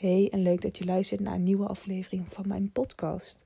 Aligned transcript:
Hey, 0.00 0.28
en 0.32 0.42
leuk 0.42 0.60
dat 0.60 0.78
je 0.78 0.84
luistert 0.84 1.20
naar 1.20 1.34
een 1.34 1.42
nieuwe 1.42 1.66
aflevering 1.66 2.24
van 2.28 2.48
mijn 2.48 2.72
podcast. 2.72 3.44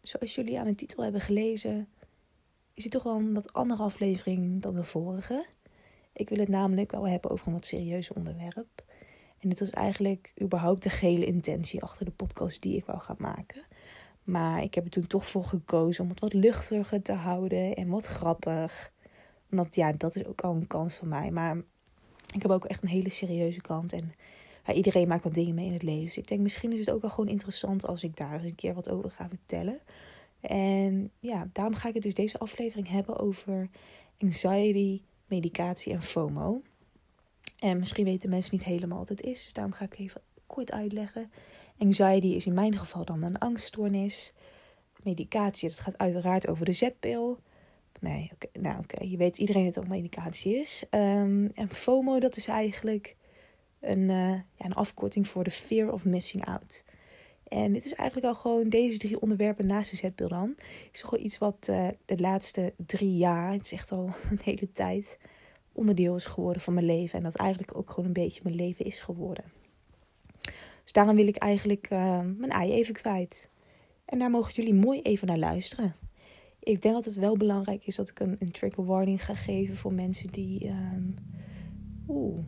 Zoals 0.00 0.34
jullie 0.34 0.58
aan 0.58 0.66
de 0.66 0.74
titel 0.74 1.02
hebben 1.02 1.20
gelezen, 1.20 1.88
is 2.74 2.82
het 2.82 2.92
toch 2.92 3.02
wel 3.02 3.16
een 3.16 3.34
wat 3.34 3.52
andere 3.52 3.82
aflevering 3.82 4.62
dan 4.62 4.74
de 4.74 4.84
vorige. 4.84 5.46
Ik 6.12 6.28
wil 6.28 6.38
het 6.38 6.48
namelijk 6.48 6.90
wel 6.90 7.08
hebben 7.08 7.30
over 7.30 7.46
een 7.46 7.52
wat 7.52 7.66
serieus 7.66 8.12
onderwerp. 8.12 8.84
En 9.38 9.48
dit 9.48 9.58
was 9.58 9.70
eigenlijk 9.70 10.32
überhaupt 10.42 10.82
de 10.82 10.90
gele 10.90 11.26
intentie 11.26 11.82
achter 11.82 12.04
de 12.04 12.10
podcast 12.10 12.62
die 12.62 12.76
ik 12.76 12.84
wou 12.84 12.98
gaan 12.98 13.16
maken. 13.18 13.62
Maar 14.22 14.62
ik 14.62 14.74
heb 14.74 14.84
er 14.84 14.90
toen 14.90 15.06
toch 15.06 15.26
voor 15.26 15.44
gekozen 15.44 16.04
om 16.04 16.10
het 16.10 16.20
wat 16.20 16.32
luchtiger 16.32 17.02
te 17.02 17.12
houden 17.12 17.74
en 17.74 17.88
wat 17.88 18.06
grappig. 18.06 18.92
Want 19.48 19.74
ja, 19.74 19.92
dat 19.92 20.16
is 20.16 20.26
ook 20.26 20.40
al 20.40 20.54
een 20.54 20.66
kans 20.66 20.94
van 20.94 21.08
mij. 21.08 21.30
Maar 21.30 21.56
ik 22.34 22.42
heb 22.42 22.50
ook 22.50 22.64
echt 22.64 22.82
een 22.82 22.88
hele 22.88 23.10
serieuze 23.10 23.60
kant. 23.60 23.92
En 23.92 24.14
iedereen 24.74 25.08
maakt 25.08 25.24
wat 25.24 25.34
dingen 25.34 25.54
mee 25.54 25.66
in 25.66 25.72
het 25.72 25.82
leven. 25.82 26.04
Dus 26.04 26.16
ik 26.16 26.26
denk, 26.26 26.40
misschien 26.40 26.72
is 26.72 26.78
het 26.78 26.90
ook 26.90 27.00
wel 27.00 27.10
gewoon 27.10 27.30
interessant 27.30 27.86
als 27.86 28.02
ik 28.02 28.16
daar 28.16 28.32
eens 28.32 28.42
een 28.42 28.54
keer 28.54 28.74
wat 28.74 28.88
over 28.88 29.10
ga 29.10 29.28
vertellen. 29.28 29.78
En 30.40 31.10
ja, 31.20 31.48
daarom 31.52 31.74
ga 31.74 31.88
ik 31.88 31.94
het 31.94 32.02
dus 32.02 32.14
deze 32.14 32.38
aflevering 32.38 32.88
hebben 32.88 33.18
over 33.18 33.68
anxiety, 34.18 35.02
medicatie 35.26 35.92
en 35.92 36.02
FOMO. 36.02 36.62
En 37.58 37.78
misschien 37.78 38.04
weten 38.04 38.30
mensen 38.30 38.54
niet 38.54 38.64
helemaal 38.64 38.98
wat 38.98 39.08
het 39.08 39.22
is, 39.22 39.42
dus 39.44 39.52
daarom 39.52 39.72
ga 39.72 39.84
ik 39.84 39.98
even 39.98 40.20
kort 40.46 40.72
uitleggen. 40.72 41.30
Anxiety 41.78 42.26
is 42.26 42.46
in 42.46 42.54
mijn 42.54 42.76
geval 42.76 43.04
dan 43.04 43.22
een 43.22 43.38
angststoornis. 43.38 44.32
Medicatie, 45.02 45.68
dat 45.68 45.80
gaat 45.80 45.98
uiteraard 45.98 46.48
over 46.48 46.64
de 46.64 46.72
zetpil. 46.72 47.38
Nee, 48.00 48.30
nou 48.52 48.78
oké, 48.78 49.04
je 49.04 49.16
weet 49.16 49.38
iedereen 49.38 49.64
dat 49.64 49.74
het 49.74 49.88
medicatie 49.88 50.54
is. 50.54 50.84
Um, 50.90 51.50
en 51.54 51.68
FOMO, 51.68 52.18
dat 52.18 52.36
is 52.36 52.46
eigenlijk 52.46 53.16
een, 53.80 54.00
uh, 54.00 54.32
ja, 54.32 54.64
een 54.64 54.74
afkorting 54.74 55.28
voor 55.28 55.44
de 55.44 55.50
fear 55.50 55.92
of 55.92 56.04
missing 56.04 56.44
out. 56.44 56.84
En 57.48 57.72
dit 57.72 57.84
is 57.84 57.94
eigenlijk 57.94 58.28
al 58.28 58.40
gewoon 58.40 58.68
deze 58.68 58.98
drie 58.98 59.20
onderwerpen 59.20 59.66
naast 59.66 59.90
de 59.90 59.96
zetpil 59.96 60.28
dan. 60.28 60.54
Is 60.92 61.04
wel 61.10 61.20
iets 61.20 61.38
wat 61.38 61.66
uh, 61.70 61.88
de 62.04 62.18
laatste 62.18 62.74
drie 62.86 63.16
jaar, 63.16 63.52
het 63.52 63.64
is 63.64 63.72
echt 63.72 63.92
al 63.92 64.04
een 64.30 64.40
hele 64.44 64.72
tijd, 64.72 65.18
onderdeel 65.72 66.16
is 66.16 66.26
geworden 66.26 66.62
van 66.62 66.74
mijn 66.74 66.86
leven. 66.86 67.18
En 67.18 67.24
dat 67.24 67.36
eigenlijk 67.36 67.76
ook 67.76 67.90
gewoon 67.90 68.06
een 68.06 68.12
beetje 68.12 68.40
mijn 68.42 68.54
leven 68.54 68.84
is 68.84 69.00
geworden. 69.00 69.44
Dus 70.82 70.92
daarom 70.92 71.16
wil 71.16 71.26
ik 71.26 71.36
eigenlijk 71.36 71.90
uh, 71.92 72.20
mijn 72.36 72.50
ei 72.50 72.72
even 72.72 72.94
kwijt. 72.94 73.50
En 74.04 74.18
daar 74.18 74.30
mogen 74.30 74.52
jullie 74.52 74.74
mooi 74.74 75.02
even 75.02 75.26
naar 75.26 75.38
luisteren. 75.38 75.94
Ik 76.60 76.82
denk 76.82 76.94
dat 76.94 77.04
het 77.04 77.14
wel 77.14 77.36
belangrijk 77.36 77.86
is 77.86 77.96
dat 77.96 78.08
ik 78.08 78.20
een, 78.20 78.36
een 78.38 78.50
trigger 78.50 78.84
warning 78.84 79.24
ga 79.24 79.34
geven 79.34 79.76
voor 79.76 79.94
mensen 79.94 80.32
die. 80.32 80.68
Um, 80.68 81.14
Oeh, 82.08 82.44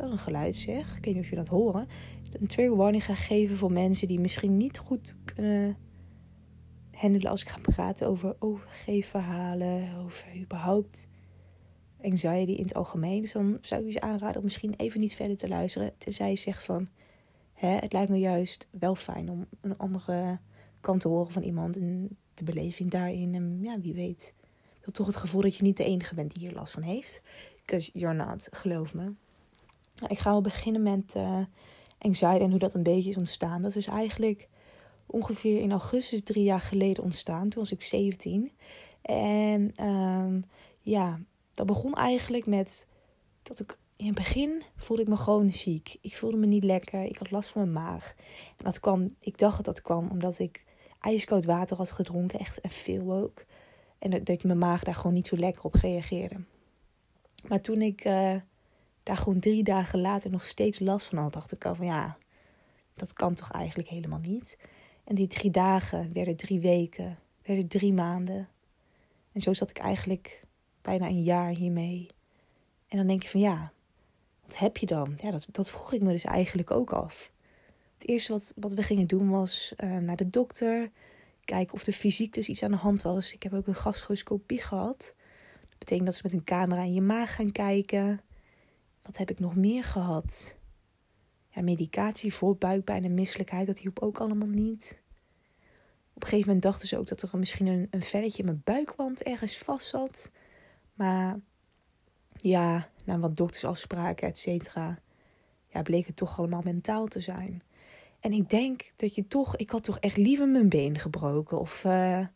dat 0.00 0.10
een 0.10 0.18
geluid 0.18 0.56
zeg. 0.56 0.96
Ik 0.96 1.04
weet 1.04 1.14
niet 1.14 1.24
of 1.24 1.30
je 1.30 1.36
dat 1.36 1.48
horen. 1.48 1.88
Een 2.32 2.46
trigger 2.46 2.76
warning 2.76 3.04
ga 3.04 3.14
geven 3.14 3.56
voor 3.56 3.72
mensen 3.72 4.08
die 4.08 4.20
misschien 4.20 4.56
niet 4.56 4.78
goed 4.78 5.14
kunnen 5.24 5.76
handelen 6.92 7.30
als 7.30 7.42
ik 7.42 7.48
ga 7.48 7.58
praten 7.62 8.06
over 8.06 8.36
overgeefverhalen, 8.38 9.96
over 9.96 10.36
überhaupt 10.36 11.08
anxiety 12.02 12.52
in 12.52 12.62
het 12.62 12.74
algemeen. 12.74 13.20
Dus 13.20 13.32
dan 13.32 13.58
zou 13.60 13.86
ik 13.86 13.92
je 13.92 14.00
aanraden 14.00 14.36
om 14.36 14.44
misschien 14.44 14.74
even 14.76 15.00
niet 15.00 15.14
verder 15.14 15.36
te 15.36 15.48
luisteren. 15.48 15.92
Tenzij 15.98 16.30
je 16.30 16.36
zegt 16.36 16.64
van, 16.64 16.88
hè, 17.52 17.68
het 17.68 17.92
lijkt 17.92 18.10
me 18.10 18.18
juist 18.18 18.68
wel 18.70 18.94
fijn 18.94 19.30
om 19.30 19.46
een 19.60 19.76
andere 19.76 20.38
kant 20.80 21.00
te 21.00 21.08
horen 21.08 21.32
van 21.32 21.42
iemand. 21.42 21.76
En 21.76 22.18
de 22.34 22.44
beleving 22.44 22.90
daarin. 22.90 23.34
En 23.34 23.58
ja, 23.62 23.80
wie 23.80 23.94
weet. 23.94 24.34
Ik 24.78 24.84
heb 24.84 24.94
toch 24.94 25.06
het 25.06 25.16
gevoel 25.16 25.40
dat 25.40 25.56
je 25.56 25.62
niet 25.62 25.76
de 25.76 25.84
enige 25.84 26.14
bent 26.14 26.34
die 26.34 26.46
hier 26.46 26.56
last 26.56 26.72
van 26.72 26.82
heeft. 26.82 27.22
Because 27.56 27.90
you're 27.92 28.16
not, 28.16 28.48
geloof 28.50 28.94
me. 28.94 29.12
Nou, 30.00 30.12
ik 30.12 30.18
ga 30.18 30.30
wel 30.30 30.40
beginnen 30.40 30.82
met 30.82 31.14
uh, 31.16 31.38
anxiety 31.98 32.42
en 32.42 32.50
hoe 32.50 32.58
dat 32.58 32.74
een 32.74 32.82
beetje 32.82 33.10
is 33.10 33.16
ontstaan. 33.16 33.62
Dat 33.62 33.76
is 33.76 33.86
eigenlijk 33.86 34.48
ongeveer 35.06 35.60
in 35.60 35.70
augustus 35.70 36.22
drie 36.22 36.44
jaar 36.44 36.60
geleden 36.60 37.04
ontstaan. 37.04 37.48
Toen 37.48 37.62
was 37.62 37.72
ik 37.72 37.82
17. 37.82 38.52
En 39.02 39.86
um, 39.86 40.44
ja, 40.80 41.20
dat 41.54 41.66
begon 41.66 41.94
eigenlijk 41.94 42.46
met 42.46 42.86
dat 43.42 43.60
ik 43.60 43.78
in 43.96 44.06
het 44.06 44.14
begin 44.14 44.62
voelde 44.76 45.02
ik 45.02 45.08
me 45.08 45.16
gewoon 45.16 45.52
ziek. 45.52 45.96
Ik 46.00 46.16
voelde 46.16 46.36
me 46.36 46.46
niet 46.46 46.64
lekker. 46.64 47.02
Ik 47.02 47.16
had 47.16 47.30
last 47.30 47.48
van 47.48 47.62
mijn 47.62 47.84
maag. 47.86 48.14
En 48.56 48.64
dat 48.64 48.80
kwam, 48.80 49.14
ik 49.20 49.38
dacht 49.38 49.56
dat 49.56 49.64
dat 49.64 49.82
kwam 49.82 50.08
omdat 50.10 50.38
ik 50.38 50.64
ijskoud 51.00 51.44
water 51.44 51.76
had 51.76 51.90
gedronken. 51.90 52.38
Echt 52.38 52.60
en 52.60 52.70
veel 52.70 53.12
ook. 53.12 53.44
En 53.98 54.10
dat, 54.10 54.24
dat 54.24 54.42
mijn 54.42 54.58
maag 54.58 54.84
daar 54.84 54.94
gewoon 54.94 55.12
niet 55.12 55.26
zo 55.26 55.36
lekker 55.36 55.64
op 55.64 55.74
reageerde. 55.74 56.36
Maar 57.48 57.60
toen 57.60 57.82
ik 57.82 58.04
uh, 58.04 58.34
daar 59.10 59.18
gewoon 59.18 59.40
drie 59.40 59.62
dagen 59.62 60.00
later 60.00 60.30
nog 60.30 60.44
steeds 60.44 60.78
last 60.78 61.06
van 61.06 61.18
had, 61.18 61.32
dacht 61.32 61.52
ik 61.52 61.64
al 61.64 61.74
van 61.74 61.86
ja, 61.86 62.18
dat 62.94 63.12
kan 63.12 63.34
toch 63.34 63.50
eigenlijk 63.50 63.88
helemaal 63.88 64.18
niet. 64.18 64.58
En 65.04 65.14
die 65.14 65.26
drie 65.26 65.50
dagen 65.50 66.12
werden 66.12 66.36
drie 66.36 66.60
weken, 66.60 67.18
werden 67.42 67.68
drie 67.68 67.92
maanden. 67.92 68.48
En 69.32 69.40
zo 69.40 69.52
zat 69.52 69.70
ik 69.70 69.78
eigenlijk 69.78 70.42
bijna 70.82 71.06
een 71.06 71.22
jaar 71.22 71.48
hiermee. 71.48 72.08
En 72.88 72.96
dan 72.96 73.06
denk 73.06 73.22
je 73.22 73.28
van 73.28 73.40
ja, 73.40 73.72
wat 74.46 74.58
heb 74.58 74.76
je 74.76 74.86
dan? 74.86 75.18
Ja, 75.22 75.30
dat, 75.30 75.46
dat 75.50 75.70
vroeg 75.70 75.92
ik 75.92 76.02
me 76.02 76.12
dus 76.12 76.24
eigenlijk 76.24 76.70
ook 76.70 76.92
af. 76.92 77.32
Het 77.94 78.08
eerste 78.08 78.32
wat, 78.32 78.52
wat 78.56 78.72
we 78.72 78.82
gingen 78.82 79.06
doen 79.06 79.30
was 79.30 79.74
uh, 79.76 79.96
naar 79.96 80.16
de 80.16 80.30
dokter. 80.30 80.90
Kijken 81.44 81.74
of 81.74 81.86
er 81.86 81.92
fysiek 81.92 82.34
dus 82.34 82.48
iets 82.48 82.62
aan 82.62 82.70
de 82.70 82.76
hand 82.76 83.02
was. 83.02 83.32
Ik 83.32 83.42
heb 83.42 83.54
ook 83.54 83.66
een 83.66 83.74
gastroscopie 83.74 84.60
gehad. 84.60 85.14
Dat 85.68 85.78
betekent 85.78 86.06
dat 86.06 86.14
ze 86.14 86.20
met 86.24 86.32
een 86.32 86.44
camera 86.44 86.82
in 86.82 86.94
je 86.94 87.00
maag 87.00 87.34
gaan 87.34 87.52
kijken. 87.52 88.20
Wat 89.02 89.16
heb 89.16 89.30
ik 89.30 89.38
nog 89.38 89.56
meer 89.56 89.84
gehad? 89.84 90.56
Ja, 91.48 91.62
medicatie 91.62 92.34
voor 92.34 92.56
buikpijn 92.56 93.04
en 93.04 93.14
misselijkheid, 93.14 93.66
dat 93.66 93.78
hielp 93.78 93.98
ook 93.98 94.20
allemaal 94.20 94.48
niet. 94.48 94.98
Op 96.12 96.22
een 96.22 96.28
gegeven 96.28 96.46
moment 96.46 96.62
dachten 96.62 96.88
ze 96.88 96.98
ook 96.98 97.08
dat 97.08 97.22
er 97.22 97.38
misschien 97.38 97.66
een, 97.66 97.86
een 97.90 98.02
velletje 98.02 98.38
in 98.38 98.44
mijn 98.44 98.62
buikwand 98.64 99.22
ergens 99.22 99.58
vast 99.58 99.86
zat. 99.86 100.30
Maar 100.94 101.40
ja, 102.36 102.88
na 103.04 103.18
wat 103.18 103.36
doktersafspraken, 103.36 104.28
et 104.28 104.38
cetera, 104.38 104.98
ja, 105.66 105.82
bleek 105.82 106.06
het 106.06 106.16
toch 106.16 106.38
allemaal 106.38 106.62
mentaal 106.64 107.06
te 107.06 107.20
zijn. 107.20 107.62
En 108.20 108.32
ik 108.32 108.50
denk 108.50 108.92
dat 108.96 109.14
je 109.14 109.26
toch, 109.26 109.56
ik 109.56 109.70
had 109.70 109.84
toch 109.84 109.98
echt 109.98 110.16
liever 110.16 110.48
mijn 110.48 110.68
been 110.68 110.98
gebroken. 110.98 111.58
Of 111.58 111.84
uh, 111.84 112.26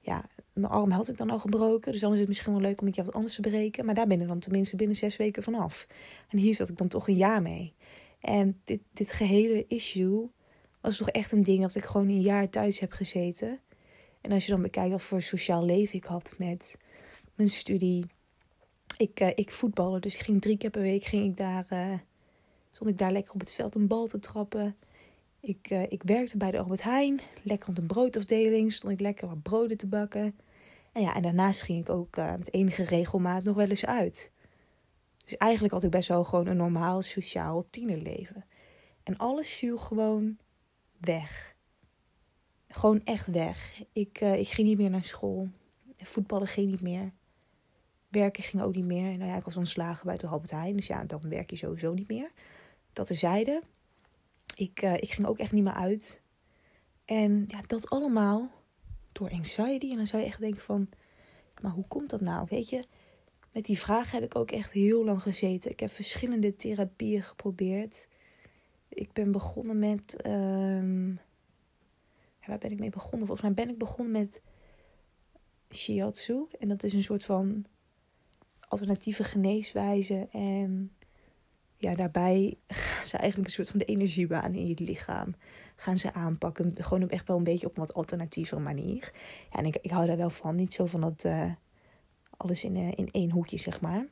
ja, 0.00 0.24
mijn 0.60 0.72
arm 0.72 0.90
had 0.90 1.08
ik 1.08 1.16
dan 1.16 1.30
al 1.30 1.38
gebroken. 1.38 1.92
Dus 1.92 2.00
dan 2.00 2.12
is 2.12 2.18
het 2.18 2.28
misschien 2.28 2.52
wel 2.52 2.60
leuk 2.60 2.80
om 2.80 2.86
een 2.86 2.92
keer 2.92 3.04
wat 3.04 3.14
anders 3.14 3.34
te 3.34 3.40
breken. 3.40 3.84
Maar 3.84 3.94
daar 3.94 4.06
ben 4.06 4.20
ik 4.20 4.28
dan 4.28 4.38
tenminste 4.38 4.76
binnen 4.76 4.96
zes 4.96 5.16
weken 5.16 5.42
vanaf. 5.42 5.86
En 6.28 6.38
hier 6.38 6.54
zat 6.54 6.68
ik 6.68 6.76
dan 6.76 6.88
toch 6.88 7.08
een 7.08 7.16
jaar 7.16 7.42
mee. 7.42 7.74
En 8.20 8.60
dit, 8.64 8.80
dit 8.92 9.12
gehele 9.12 9.64
issue 9.68 10.30
was 10.80 10.96
toch 10.96 11.10
echt 11.10 11.32
een 11.32 11.42
ding 11.42 11.60
dat 11.60 11.74
ik 11.74 11.84
gewoon 11.84 12.08
een 12.08 12.20
jaar 12.20 12.48
thuis 12.48 12.78
heb 12.78 12.92
gezeten. 12.92 13.60
En 14.20 14.32
als 14.32 14.44
je 14.44 14.52
dan 14.52 14.62
bekijkt 14.62 14.90
wat 14.90 15.02
voor 15.02 15.22
sociaal 15.22 15.64
leven 15.64 15.96
ik 15.96 16.04
had 16.04 16.32
met 16.38 16.78
mijn 17.34 17.48
studie. 17.48 18.04
Ik, 18.96 19.20
uh, 19.20 19.28
ik 19.34 19.52
voetballen, 19.52 20.00
dus 20.00 20.14
ik 20.14 20.20
ging 20.20 20.40
drie 20.40 20.58
keer 20.58 20.70
per 20.70 20.82
week 20.82 21.04
ging 21.04 21.24
ik 21.24 21.36
daar, 21.36 21.66
uh, 21.72 21.94
stond 22.70 22.90
ik 22.90 22.98
daar 22.98 23.12
lekker 23.12 23.34
op 23.34 23.40
het 23.40 23.52
veld 23.52 23.74
een 23.74 23.86
bal 23.86 24.06
te 24.06 24.18
trappen. 24.18 24.76
Ik, 25.40 25.70
uh, 25.70 25.82
ik 25.82 26.02
werkte 26.02 26.36
bij 26.36 26.50
de 26.50 26.58
Albert 26.58 26.82
Heijn, 26.82 27.20
lekker 27.42 27.68
op 27.68 27.74
de 27.74 27.82
broodafdeling, 27.82 28.72
stond 28.72 28.92
ik 28.92 29.00
lekker 29.00 29.28
wat 29.28 29.42
broden 29.42 29.76
te 29.76 29.86
bakken. 29.86 30.34
En 30.92 31.02
ja, 31.02 31.14
en 31.14 31.22
daarnaast 31.22 31.62
ging 31.62 31.80
ik 31.80 31.88
ook 31.88 32.16
uh, 32.16 32.34
met 32.34 32.52
enige 32.52 32.84
regelmaat 32.84 33.44
nog 33.44 33.56
wel 33.56 33.68
eens 33.68 33.86
uit. 33.86 34.32
Dus 35.24 35.36
eigenlijk 35.36 35.72
had 35.72 35.82
ik 35.82 35.90
best 35.90 36.08
wel 36.08 36.24
gewoon 36.24 36.46
een 36.46 36.56
normaal 36.56 37.02
sociaal 37.02 37.66
tienerleven. 37.70 38.44
En 39.02 39.16
alles 39.16 39.48
viel 39.48 39.76
gewoon 39.76 40.38
weg. 41.00 41.56
Gewoon 42.68 43.04
echt 43.04 43.26
weg. 43.26 43.82
Ik, 43.92 44.20
uh, 44.20 44.38
ik 44.38 44.48
ging 44.48 44.68
niet 44.68 44.78
meer 44.78 44.90
naar 44.90 45.04
school. 45.04 45.48
Voetballen 45.96 46.46
ging 46.46 46.70
niet 46.70 46.80
meer. 46.80 47.12
Werken 48.08 48.42
ging 48.42 48.62
ook 48.62 48.74
niet 48.74 48.84
meer. 48.84 49.16
Nou 49.18 49.30
ja, 49.30 49.36
ik 49.36 49.44
was 49.44 49.56
ontslagen 49.56 50.06
bij 50.06 50.16
de 50.16 50.26
Albert 50.26 50.50
Heijn. 50.50 50.76
Dus 50.76 50.86
ja, 50.86 51.04
dan 51.04 51.20
werk 51.28 51.50
je 51.50 51.56
sowieso 51.56 51.94
niet 51.94 52.08
meer. 52.08 52.32
Dat 52.92 53.06
terzijde. 53.06 53.62
Ik, 54.54 54.82
uh, 54.82 54.94
ik 54.94 55.10
ging 55.10 55.26
ook 55.26 55.38
echt 55.38 55.52
niet 55.52 55.64
meer 55.64 55.72
uit. 55.72 56.20
En 57.04 57.44
ja, 57.48 57.60
dat 57.66 57.90
allemaal 57.90 58.50
door 59.18 59.30
anxiety. 59.30 59.90
En 59.90 59.96
dan 59.96 60.06
zou 60.06 60.22
je 60.22 60.28
echt 60.28 60.40
denken 60.40 60.60
van, 60.60 60.88
maar 61.60 61.72
hoe 61.72 61.86
komt 61.88 62.10
dat 62.10 62.20
nou? 62.20 62.46
Weet 62.48 62.68
je, 62.68 62.84
met 63.52 63.64
die 63.64 63.78
vraag 63.78 64.10
heb 64.10 64.22
ik 64.22 64.36
ook 64.36 64.50
echt 64.50 64.72
heel 64.72 65.04
lang 65.04 65.22
gezeten. 65.22 65.70
Ik 65.70 65.80
heb 65.80 65.90
verschillende 65.90 66.56
therapieën 66.56 67.22
geprobeerd. 67.22 68.08
Ik 68.88 69.12
ben 69.12 69.32
begonnen 69.32 69.78
met, 69.78 70.26
um, 70.26 71.20
waar 72.46 72.58
ben 72.58 72.70
ik 72.70 72.78
mee 72.78 72.90
begonnen? 72.90 73.26
Volgens 73.26 73.42
mij 73.42 73.64
ben 73.64 73.68
ik 73.68 73.78
begonnen 73.78 74.12
met 74.12 74.42
shiatsu. 75.70 76.46
En 76.58 76.68
dat 76.68 76.82
is 76.82 76.92
een 76.92 77.02
soort 77.02 77.24
van 77.24 77.64
alternatieve 78.60 79.24
geneeswijze. 79.24 80.28
En 80.30 80.92
ja, 81.78 81.94
daarbij 81.94 82.58
gaan 82.66 83.04
ze 83.04 83.16
eigenlijk 83.16 83.48
een 83.48 83.54
soort 83.54 83.70
van 83.70 83.78
de 83.78 83.84
energiebaan 83.84 84.54
in 84.54 84.66
je 84.66 84.74
lichaam 84.78 85.34
gaan 85.76 85.98
ze 85.98 86.12
aanpakken. 86.12 86.74
Gewoon 86.78 87.08
echt 87.08 87.26
wel 87.26 87.36
een 87.36 87.44
beetje 87.44 87.66
op 87.66 87.76
een 87.76 87.82
wat 87.82 87.94
alternatieve 87.94 88.58
manier. 88.58 89.12
Ja, 89.50 89.58
en 89.58 89.64
ik, 89.64 89.78
ik 89.80 89.90
hou 89.90 90.06
daar 90.06 90.16
wel 90.16 90.30
van. 90.30 90.54
Niet 90.54 90.72
zo 90.72 90.86
van 90.86 91.00
dat 91.00 91.24
uh, 91.24 91.52
alles 92.36 92.64
in, 92.64 92.76
uh, 92.76 92.92
in 92.94 93.08
één 93.10 93.30
hoekje, 93.30 93.58
zeg 93.58 93.80
maar. 93.80 94.06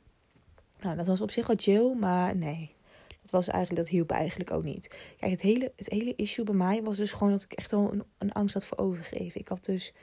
Nou, 0.79 0.95
dat 0.95 1.07
was 1.07 1.21
op 1.21 1.31
zich 1.31 1.47
wel 1.47 1.55
chill, 1.59 1.95
maar 1.95 2.35
nee. 2.35 2.75
dat 3.21 3.31
was 3.31 3.47
eigenlijk, 3.47 3.81
dat 3.81 3.91
hielp 3.91 4.11
eigenlijk 4.11 4.51
ook 4.51 4.63
niet. 4.63 4.87
Kijk, 5.17 5.31
het 5.31 5.41
hele, 5.41 5.71
het 5.75 5.89
hele 5.89 6.15
issue 6.15 6.45
bij 6.45 6.55
mij 6.55 6.83
was 6.83 6.97
dus 6.97 7.11
gewoon 7.11 7.31
dat 7.31 7.43
ik 7.43 7.53
echt 7.53 7.73
al 7.73 7.93
een, 7.93 8.03
een 8.17 8.31
angst 8.31 8.53
had 8.53 8.65
voor 8.65 8.77
overgeven. 8.77 9.39
Ik 9.39 9.47
had 9.47 9.65
dus 9.65 9.93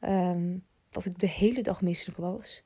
um, 0.00 0.64
dat 0.90 1.04
ik 1.04 1.18
de 1.18 1.28
hele 1.28 1.62
dag 1.62 1.82
misselijk 1.82 2.18
was. 2.18 2.62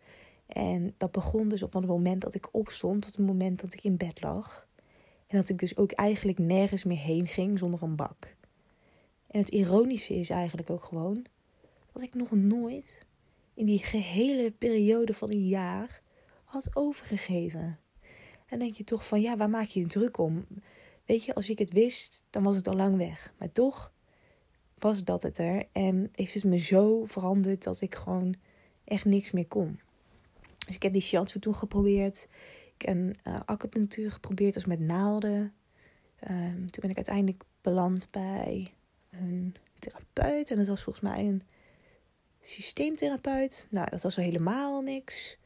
En 0.49 0.95
dat 0.97 1.12
begon 1.12 1.49
dus 1.49 1.62
op 1.62 1.73
het 1.73 1.87
moment 1.87 2.21
dat 2.21 2.35
ik 2.35 2.55
opstond 2.55 3.03
tot 3.03 3.17
het 3.17 3.27
moment 3.27 3.61
dat 3.61 3.73
ik 3.73 3.85
in 3.85 3.97
bed 3.97 4.23
lag. 4.23 4.69
En 5.27 5.37
dat 5.37 5.49
ik 5.49 5.59
dus 5.59 5.77
ook 5.77 5.93
eigenlijk 5.93 6.39
nergens 6.39 6.85
meer 6.85 6.99
heen 6.99 7.27
ging 7.27 7.59
zonder 7.59 7.83
een 7.83 7.97
bak. 7.97 8.37
En 9.27 9.41
het 9.41 9.49
ironische 9.49 10.15
is 10.15 10.31
eigenlijk 10.31 10.71
ook 10.71 10.83
gewoon 10.85 11.27
dat 11.93 12.03
ik 12.03 12.15
nog 12.15 12.31
nooit 12.31 13.06
in 13.55 13.67
die 13.67 13.79
gehele 13.79 14.50
periode 14.50 15.15
van 15.15 15.33
een 15.33 15.47
jaar 15.47 16.03
had 16.45 16.77
overgegeven. 16.77 17.79
En 18.47 18.59
denk 18.59 18.75
je 18.75 18.85
toch 18.85 19.06
van 19.06 19.21
ja, 19.21 19.37
waar 19.37 19.51
maak 19.51 19.67
je 19.67 19.81
je 19.81 19.87
druk 19.87 20.19
om? 20.19 20.47
Weet 21.05 21.25
je, 21.25 21.35
als 21.35 21.51
ik 21.51 21.59
het 21.59 21.73
wist, 21.73 22.25
dan 22.31 22.43
was 22.43 22.56
het 22.56 22.69
al 22.69 22.77
lang 22.77 22.97
weg. 22.97 23.35
Maar 23.39 23.53
toch 23.53 23.93
was 24.79 25.05
dat 25.05 25.23
het 25.23 25.39
er. 25.39 25.65
En 25.73 26.09
heeft 26.12 26.35
het 26.35 26.44
me 26.44 26.59
zo 26.59 27.05
veranderd 27.05 27.65
dat 27.65 27.81
ik 27.81 27.94
gewoon 27.94 28.35
echt 28.85 29.05
niks 29.05 29.31
meer 29.31 29.47
kon. 29.47 29.81
Dus 30.69 30.76
ik 30.76 30.82
heb 30.82 30.93
die 30.93 31.03
shiatsu 31.03 31.38
toen 31.38 31.55
geprobeerd. 31.55 32.29
Ik 32.75 32.87
heb 32.87 32.97
een 32.97 33.17
uh, 33.26 33.41
acupunctuur 33.44 34.11
geprobeerd, 34.11 34.55
als 34.55 34.65
met 34.65 34.81
naalden. 34.81 35.53
Um, 36.31 36.70
toen 36.70 36.81
ben 36.81 36.91
ik 36.91 36.97
uiteindelijk 36.97 37.43
beland 37.61 38.11
bij 38.11 38.75
een 39.11 39.55
therapeut. 39.79 40.50
En 40.50 40.56
dat 40.56 40.67
was 40.67 40.82
volgens 40.82 41.05
mij 41.05 41.25
een 41.25 41.43
systeemtherapeut. 42.41 43.67
Nou, 43.70 43.91
dat 43.91 44.03
was 44.03 44.17
al 44.17 44.25
helemaal 44.25 44.81
niks. 44.81 45.38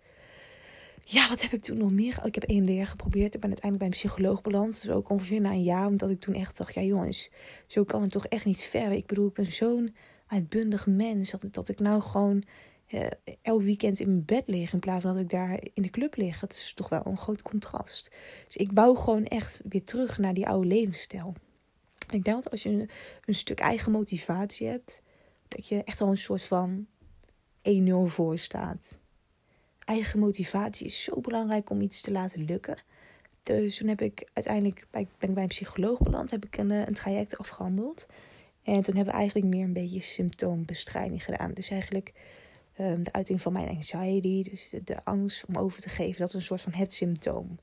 Ja, 1.04 1.28
wat 1.28 1.42
heb 1.42 1.52
ik 1.52 1.62
toen 1.62 1.78
nog 1.78 1.92
meer? 1.92 2.20
Ik 2.24 2.34
heb 2.34 2.44
EMDR 2.44 2.88
geprobeerd. 2.88 3.34
Ik 3.34 3.40
ben 3.40 3.50
uiteindelijk 3.50 3.78
bij 3.78 3.86
een 3.86 4.08
psycholoog 4.08 4.42
beland. 4.42 4.82
Dus 4.82 4.90
ook 4.90 5.10
ongeveer 5.10 5.40
na 5.40 5.50
een 5.50 5.62
jaar. 5.62 5.86
Omdat 5.86 6.10
ik 6.10 6.20
toen 6.20 6.34
echt 6.34 6.56
dacht, 6.56 6.74
ja 6.74 6.82
jongens, 6.82 7.30
zo 7.66 7.84
kan 7.84 8.02
het 8.02 8.10
toch 8.10 8.26
echt 8.26 8.44
niet 8.44 8.62
verder. 8.62 8.92
Ik 8.92 9.06
bedoel, 9.06 9.26
ik 9.26 9.34
ben 9.34 9.52
zo'n 9.52 9.94
uitbundig 10.26 10.86
mens. 10.86 11.30
Dat, 11.30 11.46
dat 11.50 11.68
ik 11.68 11.80
nou 11.80 12.00
gewoon 12.00 12.44
uh, 12.92 13.06
elk 13.42 13.62
weekend 13.62 14.00
in 14.00 14.06
mijn 14.06 14.24
bed 14.24 14.42
lig. 14.46 14.72
In 14.72 14.78
plaats 14.78 15.02
van 15.02 15.12
dat 15.12 15.22
ik 15.22 15.30
daar 15.30 15.58
in 15.74 15.82
de 15.82 15.90
club 15.90 16.16
lig. 16.16 16.38
Dat 16.38 16.52
is 16.52 16.72
toch 16.74 16.88
wel 16.88 17.02
een 17.04 17.18
groot 17.18 17.42
contrast. 17.42 18.10
Dus 18.46 18.56
ik 18.56 18.70
wou 18.72 18.96
gewoon 18.96 19.24
echt 19.24 19.62
weer 19.68 19.84
terug 19.84 20.18
naar 20.18 20.34
die 20.34 20.46
oude 20.46 20.66
levensstijl. 20.66 21.34
ik 22.10 22.24
denk 22.24 22.42
dat 22.42 22.50
als 22.50 22.62
je 22.62 22.68
een, 22.68 22.90
een 23.24 23.34
stuk 23.34 23.60
eigen 23.60 23.92
motivatie 23.92 24.66
hebt. 24.66 25.02
Dat 25.48 25.68
je 25.68 25.84
echt 25.84 26.00
al 26.00 26.08
een 26.08 26.18
soort 26.18 26.42
van 26.42 26.86
1-0 27.62 27.92
voor 28.06 28.38
staat 28.38 29.00
eigen 29.84 30.18
motivatie 30.18 30.86
is 30.86 31.02
zo 31.02 31.20
belangrijk 31.20 31.70
om 31.70 31.80
iets 31.80 32.00
te 32.00 32.10
laten 32.10 32.44
lukken. 32.44 32.76
Dus 33.42 33.76
toen 33.76 33.88
heb 33.88 34.02
ik 34.02 34.28
uiteindelijk 34.32 34.86
ben 34.90 35.02
ik 35.18 35.34
bij 35.34 35.42
een 35.42 35.48
psycholoog 35.48 35.98
beland, 35.98 36.30
heb 36.30 36.44
ik 36.44 36.56
een, 36.56 36.70
eh, 36.70 36.86
een 36.86 36.94
traject 36.94 37.38
afgehandeld. 37.38 38.06
En 38.62 38.82
toen 38.82 38.96
hebben 38.96 39.14
we 39.14 39.20
eigenlijk 39.20 39.54
meer 39.54 39.64
een 39.64 39.72
beetje 39.72 40.00
symptoombestrijding 40.00 41.24
gedaan. 41.24 41.52
Dus 41.52 41.70
eigenlijk 41.70 42.12
um, 42.82 43.02
de 43.02 43.12
uiting 43.12 43.42
van 43.42 43.52
mijn 43.52 43.68
anxiety, 43.68 44.42
dus 44.50 44.74
de, 44.84 45.04
angst 45.04 45.44
om 45.46 45.56
over 45.56 45.82
te 45.82 45.88
geven, 45.88 46.20
dat 46.20 46.28
is 46.28 46.34
een 46.34 46.40
soort 46.40 46.60
van 46.60 46.72
het 46.72 46.92
symptoom. 46.92 47.58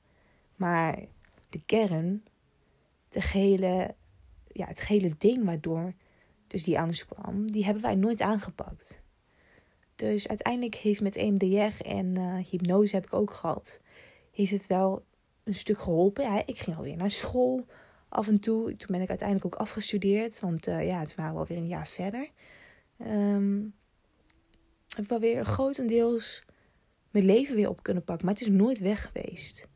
Maar 0.56 1.04
de 1.48 1.60
kern, 1.66 2.24
de 3.08 3.20
gehele, 3.20 3.94
ja, 4.46 4.66
het 4.66 4.80
gehele 4.80 5.14
ding 5.18 5.44
waardoor 5.44 5.94
dus 6.46 6.64
die 6.64 6.78
angst 6.78 7.06
kwam, 7.06 7.50
die 7.50 7.64
hebben 7.64 7.82
wij 7.82 7.94
nooit 7.94 8.20
aangepakt. 8.20 9.02
Dus 9.94 10.28
uiteindelijk 10.28 10.74
heeft 10.74 11.00
met 11.00 11.16
EMDR 11.16 11.82
en 11.84 12.14
uh, 12.14 12.36
hypnose 12.36 12.94
heb 12.94 13.04
ik 13.04 13.14
ook 13.14 13.32
gehad, 13.32 13.80
heeft 14.30 14.50
het 14.50 14.66
wel 14.66 15.04
een 15.44 15.54
stuk 15.54 15.78
geholpen. 15.78 16.42
Ik 16.46 16.58
ging 16.58 16.76
alweer 16.76 16.96
naar 16.96 17.10
school 17.10 17.66
af 18.08 18.28
en 18.28 18.40
toe. 18.40 18.76
Toen 18.76 18.88
ben 18.90 19.00
ik 19.00 19.08
uiteindelijk 19.08 19.54
ook 19.54 19.60
afgestudeerd, 19.60 20.40
want 20.40 20.68
uh, 20.68 20.86
ja, 20.86 20.98
het 20.98 21.14
waren 21.14 21.32
we 21.32 21.38
alweer 21.38 21.56
een 21.56 21.66
jaar 21.66 21.86
verder. 21.86 22.30
Um, 22.98 23.74
heb 24.94 25.04
ik 25.04 25.10
wel 25.10 25.20
weer 25.20 25.44
grotendeels 25.44 26.42
mijn 27.10 27.24
leven 27.24 27.54
weer 27.54 27.68
op 27.68 27.82
kunnen 27.82 28.04
pakken, 28.04 28.26
maar 28.26 28.34
het 28.34 28.42
is 28.42 28.50
nooit 28.50 28.78
weg 28.78 29.10
geweest. 29.12 29.68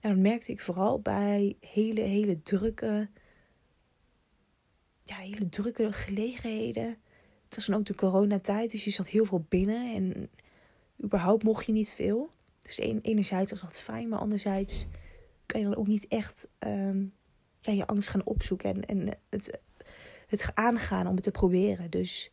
En 0.00 0.10
dat 0.10 0.18
merkte 0.18 0.52
ik 0.52 0.60
vooral 0.60 1.00
bij 1.00 1.56
hele, 1.60 2.00
hele 2.00 2.42
drukke, 2.42 3.08
ja, 5.04 5.16
hele 5.16 5.48
drukke 5.48 5.92
gelegenheden 5.92 6.96
het 7.52 7.60
was 7.60 7.70
dan 7.70 7.80
ook 7.80 7.86
de 7.86 7.94
coronatijd, 7.94 8.70
dus 8.70 8.84
je 8.84 8.90
zat 8.90 9.08
heel 9.08 9.24
veel 9.24 9.44
binnen 9.48 9.94
en 9.94 10.30
überhaupt 11.04 11.42
mocht 11.42 11.66
je 11.66 11.72
niet 11.72 11.90
veel. 11.90 12.30
Dus 12.62 12.78
enerzijds 12.78 13.50
was 13.50 13.60
dat 13.60 13.78
fijn, 13.78 14.08
maar 14.08 14.18
anderzijds 14.18 14.86
kan 15.46 15.60
je 15.60 15.66
dan 15.66 15.76
ook 15.76 15.86
niet 15.86 16.06
echt 16.06 16.48
ehm, 16.58 17.04
ja, 17.60 17.72
je 17.72 17.86
angst 17.86 18.08
gaan 18.08 18.24
opzoeken 18.24 18.74
en, 18.74 18.86
en 18.86 19.18
het, 19.28 19.60
het 20.26 20.50
aangaan 20.54 21.06
om 21.06 21.14
het 21.14 21.24
te 21.24 21.30
proberen. 21.30 21.90
Dus 21.90 22.30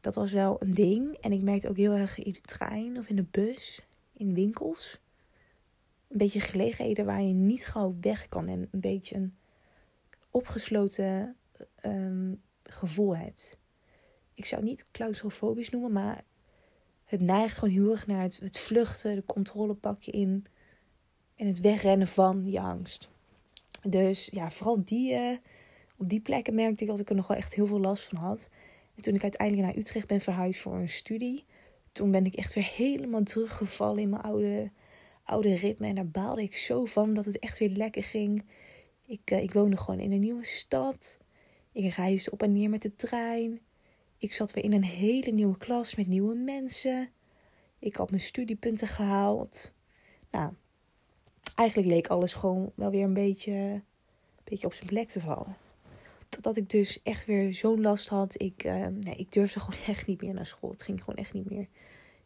dat 0.00 0.14
was 0.14 0.32
wel 0.32 0.56
een 0.58 0.74
ding. 0.74 1.16
En 1.16 1.32
ik 1.32 1.42
merkte 1.42 1.68
ook 1.68 1.76
heel 1.76 1.92
erg 1.92 2.18
in 2.18 2.32
de 2.32 2.40
trein 2.40 2.98
of 2.98 3.08
in 3.08 3.16
de 3.16 3.26
bus, 3.30 3.82
in 4.12 4.34
winkels. 4.34 5.00
Een 6.08 6.18
beetje 6.18 6.40
gelegenheden 6.40 7.04
waar 7.04 7.22
je 7.22 7.32
niet 7.32 7.66
gauw 7.66 7.96
weg 8.00 8.28
kan 8.28 8.48
en 8.48 8.68
een 8.70 8.80
beetje 8.80 9.16
een 9.16 9.34
opgesloten 10.30 11.36
ehm, 11.74 12.34
gevoel 12.62 13.16
hebt 13.16 13.58
ik 14.40 14.46
zou 14.46 14.62
niet 14.62 14.90
claustrofobisch 14.90 15.70
noemen, 15.70 15.92
maar 15.92 16.24
het 17.04 17.20
neigt 17.20 17.58
gewoon 17.58 17.74
heel 17.74 17.90
erg 17.90 18.06
naar 18.06 18.22
het, 18.22 18.58
vluchten, 18.58 19.14
de 19.14 19.24
controle 19.24 19.74
pakken 19.74 20.12
in 20.12 20.46
en 21.36 21.46
het 21.46 21.60
wegrennen 21.60 22.08
van 22.08 22.44
je 22.44 22.60
angst. 22.60 23.08
Dus 23.82 24.28
ja, 24.32 24.50
vooral 24.50 24.84
die, 24.84 25.12
uh, 25.12 25.36
op 25.96 26.08
die 26.08 26.20
plekken 26.20 26.54
merkte 26.54 26.84
ik 26.84 26.90
dat 26.90 26.98
ik 26.98 27.08
er 27.08 27.14
nog 27.14 27.26
wel 27.26 27.36
echt 27.36 27.54
heel 27.54 27.66
veel 27.66 27.80
last 27.80 28.08
van 28.08 28.18
had. 28.18 28.48
En 29.00 29.06
toen 29.06 29.14
ik 29.14 29.22
uiteindelijk 29.22 29.66
naar 29.66 29.76
Utrecht 29.76 30.06
ben 30.06 30.20
verhuisd 30.20 30.60
voor 30.60 30.74
een 30.74 30.88
studie, 30.88 31.44
toen 31.92 32.10
ben 32.10 32.26
ik 32.26 32.34
echt 32.34 32.54
weer 32.54 32.70
helemaal 32.74 33.22
teruggevallen 33.22 34.02
in 34.02 34.08
mijn 34.08 34.22
oude, 34.22 34.70
oude 35.24 35.54
ritme. 35.54 35.86
En 35.86 35.94
daar 35.94 36.08
baalde 36.08 36.42
ik 36.42 36.56
zo 36.56 36.84
van 36.84 37.14
dat 37.14 37.24
het 37.24 37.38
echt 37.38 37.58
weer 37.58 37.68
lekker 37.68 38.02
ging. 38.02 38.44
Ik, 39.06 39.30
uh, 39.30 39.42
ik 39.42 39.52
woonde 39.52 39.76
gewoon 39.76 40.00
in 40.00 40.12
een 40.12 40.20
nieuwe 40.20 40.44
stad. 40.44 41.18
Ik 41.72 41.94
reisde 41.94 42.30
op 42.30 42.42
en 42.42 42.52
neer 42.52 42.70
met 42.70 42.82
de 42.82 42.96
trein. 42.96 43.60
Ik 44.18 44.32
zat 44.32 44.52
weer 44.52 44.64
in 44.64 44.72
een 44.72 44.84
hele 44.84 45.30
nieuwe 45.30 45.58
klas 45.58 45.94
met 45.94 46.06
nieuwe 46.06 46.34
mensen. 46.34 47.08
Ik 47.78 47.96
had 47.96 48.10
mijn 48.10 48.22
studiepunten 48.22 48.88
gehaald. 48.88 49.72
Nou, 50.30 50.52
eigenlijk 51.54 51.88
leek 51.88 52.08
alles 52.08 52.34
gewoon 52.34 52.72
wel 52.74 52.90
weer 52.90 53.04
een 53.04 53.14
beetje, 53.14 53.52
een 53.52 53.82
beetje 54.44 54.66
op 54.66 54.74
zijn 54.74 54.88
plek 54.88 55.08
te 55.08 55.20
vallen. 55.20 55.56
Totdat 56.30 56.56
ik 56.56 56.70
dus 56.70 57.02
echt 57.02 57.26
weer 57.26 57.54
zo'n 57.54 57.80
last 57.80 58.08
had. 58.08 58.42
Ik, 58.42 58.64
uh, 58.64 58.86
nee, 58.86 59.16
ik 59.16 59.32
durfde 59.32 59.60
gewoon 59.64 59.80
echt 59.86 60.06
niet 60.06 60.22
meer 60.22 60.34
naar 60.34 60.46
school. 60.46 60.70
Het 60.70 60.82
ging 60.82 60.98
gewoon 60.98 61.18
echt 61.18 61.32
niet 61.32 61.50
meer. 61.50 61.66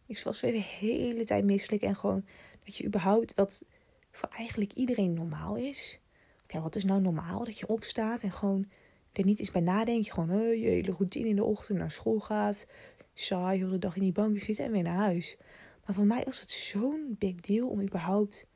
Ik 0.07 0.23
was 0.23 0.41
weer 0.41 0.53
de 0.53 0.63
hele 0.63 1.25
tijd 1.25 1.45
misselijk. 1.45 1.83
En 1.83 1.97
gewoon 1.97 2.25
dat 2.65 2.77
je 2.77 2.85
überhaupt, 2.85 3.35
wat 3.35 3.65
voor 4.11 4.29
eigenlijk 4.29 4.73
iedereen 4.73 5.15
normaal 5.15 5.57
is. 5.57 6.01
Ja, 6.47 6.61
wat 6.61 6.77
is 6.77 6.85
nou 6.85 7.01
normaal? 7.01 7.45
Dat 7.45 7.59
je 7.59 7.69
opstaat 7.69 8.23
en 8.23 8.33
gewoon 8.33 8.67
er 9.13 9.25
niet 9.25 9.39
eens 9.39 9.51
bij 9.51 9.61
nadenken. 9.61 10.13
Gewoon 10.13 10.31
uh, 10.31 10.63
je 10.63 10.69
hele 10.69 10.93
routine 10.93 11.29
in 11.29 11.37
de 11.37 11.45
ochtend 11.45 11.79
naar 11.79 11.91
school 11.91 12.21
gaat. 12.21 12.67
Saai, 13.15 13.59
heel 13.59 13.71
de 13.71 13.79
dag 13.79 13.97
in 13.97 14.03
die 14.03 14.13
bank 14.13 14.41
zitten 14.41 14.65
en 14.65 14.73
weer 14.73 14.83
naar 14.83 14.97
huis. 14.97 15.37
Maar 15.85 15.95
voor 15.95 16.07
mij 16.07 16.23
was 16.25 16.41
het 16.41 16.51
zo'n 16.51 17.17
big 17.19 17.35
deal 17.41 17.69
om 17.69 17.81
überhaupt 17.81 18.47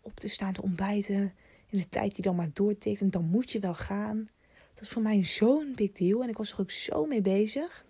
op 0.00 0.20
te 0.20 0.28
staan, 0.28 0.52
te 0.52 0.62
ontbijten. 0.62 1.34
In 1.70 1.78
de 1.78 1.88
tijd 1.88 2.14
die 2.14 2.24
dan 2.24 2.36
maar 2.36 2.50
doortikt. 2.52 3.00
En 3.00 3.10
dan 3.10 3.24
moet 3.24 3.50
je 3.50 3.58
wel 3.58 3.74
gaan. 3.74 4.28
Dat 4.76 4.84
is 4.84 4.90
voor 4.90 5.02
mij 5.02 5.24
zo'n 5.24 5.72
big 5.74 5.92
deal. 5.92 6.22
En 6.22 6.28
ik 6.28 6.36
was 6.36 6.52
er 6.52 6.60
ook 6.60 6.70
zo 6.70 7.06
mee 7.06 7.20
bezig. 7.20 7.84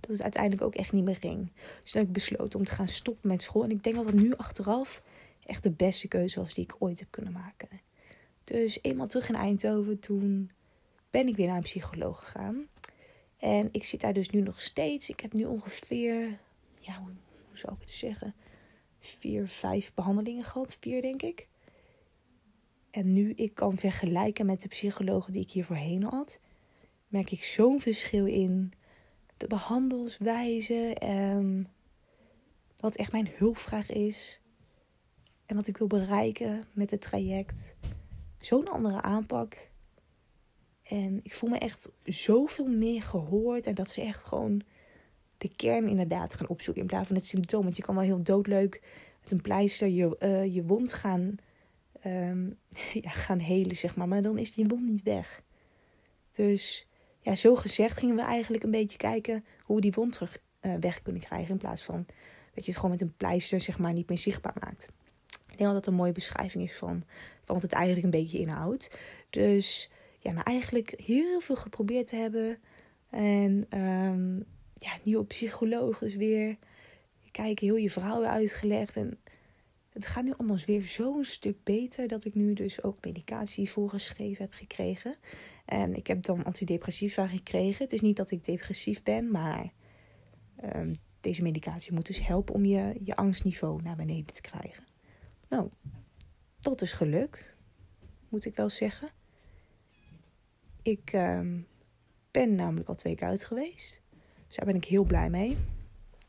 Dat 0.00 0.10
het 0.10 0.22
uiteindelijk 0.22 0.62
ook 0.62 0.74
echt 0.74 0.92
niet 0.92 1.04
meer 1.04 1.16
ging. 1.16 1.52
Dus 1.82 1.90
toen 1.90 2.00
heb 2.00 2.08
ik 2.08 2.12
besloten 2.12 2.58
om 2.58 2.64
te 2.64 2.72
gaan 2.72 2.88
stoppen 2.88 3.28
met 3.28 3.42
school. 3.42 3.64
En 3.64 3.70
ik 3.70 3.82
denk 3.82 3.96
dat 3.96 4.04
dat 4.04 4.14
nu 4.14 4.34
achteraf 4.34 5.02
echt 5.46 5.62
de 5.62 5.70
beste 5.70 6.08
keuze 6.08 6.40
was 6.40 6.54
die 6.54 6.64
ik 6.64 6.76
ooit 6.78 6.98
heb 6.98 7.08
kunnen 7.10 7.32
maken. 7.32 7.68
Dus 8.44 8.78
eenmaal 8.82 9.06
terug 9.06 9.28
in 9.28 9.34
Eindhoven, 9.34 9.98
toen 9.98 10.50
ben 11.10 11.28
ik 11.28 11.36
weer 11.36 11.46
naar 11.46 11.56
een 11.56 11.62
psycholoog 11.62 12.18
gegaan. 12.18 12.68
En 13.38 13.68
ik 13.72 13.84
zit 13.84 14.00
daar 14.00 14.12
dus 14.12 14.30
nu 14.30 14.40
nog 14.40 14.60
steeds. 14.60 15.08
Ik 15.08 15.20
heb 15.20 15.32
nu 15.32 15.44
ongeveer, 15.44 16.38
ja, 16.78 16.98
hoe, 16.98 17.12
zou 17.52 17.74
ik 17.74 17.80
het 17.80 17.90
zeggen? 17.90 18.34
Vier, 19.00 19.48
vijf 19.48 19.94
behandelingen 19.94 20.44
gehad. 20.44 20.76
Vier, 20.80 21.02
denk 21.02 21.22
ik. 21.22 21.48
En 22.94 23.12
nu 23.12 23.30
ik 23.30 23.54
kan 23.54 23.76
vergelijken 23.76 24.46
met 24.46 24.62
de 24.62 24.68
psychologen 24.68 25.32
die 25.32 25.42
ik 25.42 25.50
hier 25.50 25.64
voorheen 25.64 26.02
had, 26.02 26.40
merk 27.08 27.30
ik 27.30 27.44
zo'n 27.44 27.80
verschil 27.80 28.26
in 28.26 28.72
de 29.36 29.46
behandelswijze. 29.46 30.94
En 30.94 31.68
wat 32.76 32.96
echt 32.96 33.12
mijn 33.12 33.28
hulpvraag 33.34 33.90
is. 33.90 34.40
En 35.46 35.56
wat 35.56 35.66
ik 35.66 35.76
wil 35.76 35.86
bereiken 35.86 36.66
met 36.72 36.90
het 36.90 37.00
traject. 37.00 37.74
Zo'n 38.38 38.68
andere 38.68 39.02
aanpak. 39.02 39.70
En 40.82 41.20
ik 41.22 41.34
voel 41.34 41.50
me 41.50 41.58
echt 41.58 41.88
zoveel 42.04 42.66
meer 42.66 43.02
gehoord. 43.02 43.66
En 43.66 43.74
dat 43.74 43.90
ze 43.90 44.00
echt 44.00 44.24
gewoon 44.24 44.62
de 45.38 45.56
kern 45.56 45.88
inderdaad 45.88 46.34
gaan 46.34 46.48
opzoeken. 46.48 46.82
In 46.82 46.88
plaats 46.88 47.06
van 47.06 47.16
het 47.16 47.26
symptoom. 47.26 47.62
Want 47.62 47.76
je 47.76 47.82
kan 47.82 47.94
wel 47.94 48.04
heel 48.04 48.22
doodleuk 48.22 48.82
met 49.22 49.30
een 49.30 49.40
pleister 49.40 49.88
je, 49.88 50.16
uh, 50.20 50.54
je 50.54 50.64
wond 50.64 50.92
gaan 50.92 51.38
ehm, 52.04 52.50
ja, 53.06 53.10
gaan 53.10 53.38
helen, 53.38 53.76
zeg 53.76 53.96
maar. 53.96 54.08
Maar 54.08 54.22
dan 54.22 54.38
is 54.38 54.54
die 54.54 54.66
wond 54.66 54.86
niet 54.86 55.02
weg. 55.02 55.42
Dus 56.32 56.86
ja, 57.20 57.34
zo 57.34 57.54
gezegd 57.54 57.98
gingen 57.98 58.16
we 58.16 58.22
eigenlijk 58.22 58.62
een 58.62 58.70
beetje 58.70 58.98
kijken 58.98 59.44
hoe 59.62 59.76
we 59.76 59.82
die 59.82 59.92
wond 59.92 60.12
terug 60.12 60.38
uh, 60.60 60.74
weg 60.74 61.02
kunnen 61.02 61.22
krijgen. 61.22 61.50
In 61.50 61.58
plaats 61.58 61.82
van 61.82 62.06
dat 62.54 62.64
je 62.64 62.70
het 62.70 62.80
gewoon 62.80 62.90
met 62.90 63.00
een 63.00 63.16
pleister 63.16 63.60
zeg 63.60 63.78
maar 63.78 63.92
niet 63.92 64.08
meer 64.08 64.18
zichtbaar 64.18 64.56
maakt. 64.60 64.88
Ik 65.26 65.58
denk 65.60 65.72
dat 65.72 65.84
dat 65.84 65.86
een 65.86 65.98
mooie 65.98 66.12
beschrijving 66.12 66.64
is 66.64 66.74
van, 66.74 67.04
van 67.44 67.54
wat 67.54 67.62
het 67.62 67.72
eigenlijk 67.72 68.04
een 68.04 68.20
beetje 68.20 68.38
inhoudt. 68.38 68.98
Dus 69.30 69.90
ja, 70.18 70.32
nou 70.32 70.44
eigenlijk 70.44 70.94
heel 70.96 71.40
veel 71.40 71.56
geprobeerd 71.56 72.06
te 72.06 72.16
hebben. 72.16 72.58
En 73.10 73.66
um, 73.80 74.44
ja, 74.74 74.90
nieuwe 75.02 75.24
psycholoog 75.24 76.02
is 76.02 76.14
weer 76.14 76.56
kijken, 77.30 77.66
heel 77.66 77.76
je 77.76 77.90
weer 77.90 78.28
uitgelegd. 78.28 78.96
En 78.96 79.18
het 79.94 80.06
gaat 80.06 80.24
nu 80.24 80.32
allemaal 80.32 80.58
weer 80.66 80.82
zo'n 80.82 81.24
stuk 81.24 81.56
beter 81.62 82.08
dat 82.08 82.24
ik 82.24 82.34
nu 82.34 82.52
dus 82.52 82.82
ook 82.82 83.04
medicatie 83.04 83.70
voorgeschreven 83.70 84.44
heb 84.44 84.52
gekregen. 84.52 85.16
En 85.64 85.94
ik 85.94 86.06
heb 86.06 86.22
dan 86.22 86.44
antidepressiva 86.44 87.26
gekregen. 87.26 87.84
Het 87.84 87.92
is 87.92 88.00
niet 88.00 88.16
dat 88.16 88.30
ik 88.30 88.44
depressief 88.44 89.02
ben, 89.02 89.30
maar 89.30 89.72
um, 90.74 90.92
deze 91.20 91.42
medicatie 91.42 91.92
moet 91.92 92.06
dus 92.06 92.26
helpen 92.26 92.54
om 92.54 92.64
je, 92.64 93.00
je 93.02 93.16
angstniveau 93.16 93.82
naar 93.82 93.96
beneden 93.96 94.34
te 94.34 94.40
krijgen. 94.40 94.84
Nou, 95.48 95.70
dat 96.60 96.82
is 96.82 96.92
gelukt, 96.92 97.56
moet 98.28 98.44
ik 98.44 98.56
wel 98.56 98.68
zeggen. 98.68 99.08
Ik 100.82 101.12
um, 101.12 101.66
ben 102.30 102.54
namelijk 102.54 102.88
al 102.88 102.94
twee 102.94 103.14
keer 103.14 103.28
uit 103.28 103.44
geweest. 103.44 104.02
Dus 104.46 104.56
daar 104.56 104.66
ben 104.66 104.74
ik 104.74 104.84
heel 104.84 105.04
blij 105.04 105.30
mee. 105.30 105.56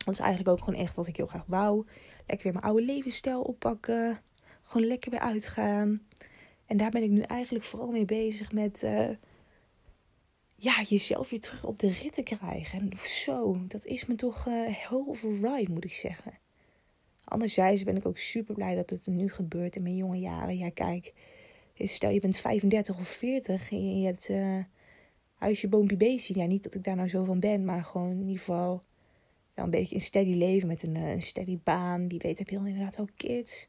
Dat 0.06 0.14
is 0.14 0.20
eigenlijk 0.20 0.50
ook 0.50 0.64
gewoon 0.64 0.80
echt 0.80 0.94
wat 0.94 1.06
ik 1.06 1.16
heel 1.16 1.26
graag 1.26 1.44
wou. 1.46 1.86
Lekker 2.26 2.44
weer 2.44 2.52
mijn 2.52 2.64
oude 2.64 2.84
levensstijl 2.84 3.42
oppakken. 3.42 4.20
Gewoon 4.62 4.86
lekker 4.86 5.10
weer 5.10 5.20
uitgaan. 5.20 6.06
En 6.66 6.76
daar 6.76 6.90
ben 6.90 7.02
ik 7.02 7.10
nu 7.10 7.20
eigenlijk 7.20 7.64
vooral 7.64 7.90
mee 7.90 8.04
bezig 8.04 8.52
met 8.52 8.82
uh, 8.82 9.10
ja, 10.56 10.82
jezelf 10.82 11.30
weer 11.30 11.40
terug 11.40 11.64
op 11.64 11.78
de 11.78 11.88
rit 11.88 12.12
te 12.12 12.22
krijgen. 12.22 12.78
En 12.78 12.90
zo, 13.02 13.58
dat 13.68 13.84
is 13.84 14.06
me 14.06 14.14
toch 14.14 14.46
uh, 14.46 14.54
hell 14.66 15.04
of 15.06 15.24
a 15.24 15.28
ride, 15.28 15.72
moet 15.72 15.84
ik 15.84 15.92
zeggen. 15.92 16.38
Anderzijds 17.24 17.82
ben 17.82 17.96
ik 17.96 18.06
ook 18.06 18.18
super 18.18 18.54
blij 18.54 18.74
dat 18.74 18.90
het 18.90 19.06
nu 19.06 19.28
gebeurt 19.28 19.76
in 19.76 19.82
mijn 19.82 19.96
jonge 19.96 20.18
jaren. 20.18 20.58
Ja, 20.58 20.70
kijk, 20.70 21.14
stel 21.74 22.10
je 22.10 22.20
bent 22.20 22.36
35 22.36 22.98
of 22.98 23.08
40 23.08 23.70
en 23.70 24.00
je 24.00 24.06
hebt 24.06 24.28
uh, 24.28 24.58
huisje, 25.34 25.68
boompje, 25.68 25.96
beestje. 25.96 26.38
Ja, 26.38 26.46
niet 26.46 26.62
dat 26.62 26.74
ik 26.74 26.84
daar 26.84 26.96
nou 26.96 27.08
zo 27.08 27.24
van 27.24 27.40
ben, 27.40 27.64
maar 27.64 27.84
gewoon 27.84 28.10
in 28.10 28.20
ieder 28.20 28.38
geval 28.38 28.82
een 29.64 29.70
beetje 29.70 29.94
een 29.94 30.00
steady 30.00 30.34
leven 30.34 30.68
met 30.68 30.82
een, 30.82 30.96
een 30.96 31.22
steady 31.22 31.58
baan. 31.64 32.08
Wie 32.08 32.18
weet 32.18 32.38
heb 32.38 32.48
je 32.48 32.56
dan 32.56 32.66
inderdaad 32.66 33.00
ook 33.00 33.10
kids. 33.16 33.68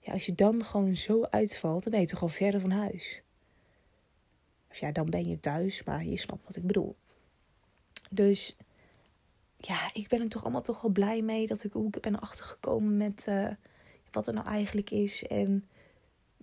Ja, 0.00 0.12
als 0.12 0.26
je 0.26 0.34
dan 0.34 0.64
gewoon 0.64 0.96
zo 0.96 1.22
uitvalt, 1.22 1.82
dan 1.82 1.92
ben 1.92 2.00
je 2.00 2.06
toch 2.06 2.22
al 2.22 2.28
verder 2.28 2.60
van 2.60 2.70
huis. 2.70 3.22
Of 4.70 4.78
ja, 4.78 4.92
dan 4.92 5.10
ben 5.10 5.28
je 5.28 5.40
thuis, 5.40 5.84
maar 5.84 6.04
je 6.04 6.16
snapt 6.16 6.44
wat 6.44 6.56
ik 6.56 6.66
bedoel. 6.66 6.96
Dus 8.10 8.56
ja, 9.56 9.90
ik 9.92 10.08
ben 10.08 10.20
er 10.20 10.28
toch 10.28 10.42
allemaal 10.42 10.62
toch 10.62 10.80
wel 10.80 10.90
blij 10.90 11.22
mee 11.22 11.46
dat 11.46 11.64
ik, 11.64 11.72
hoe 11.72 11.86
ik 11.86 12.00
ben 12.00 12.20
achtergekomen 12.20 12.96
met 12.96 13.26
uh, 13.28 13.48
wat 14.10 14.26
er 14.26 14.34
nou 14.34 14.46
eigenlijk 14.46 14.90
is. 14.90 15.26
En 15.26 15.66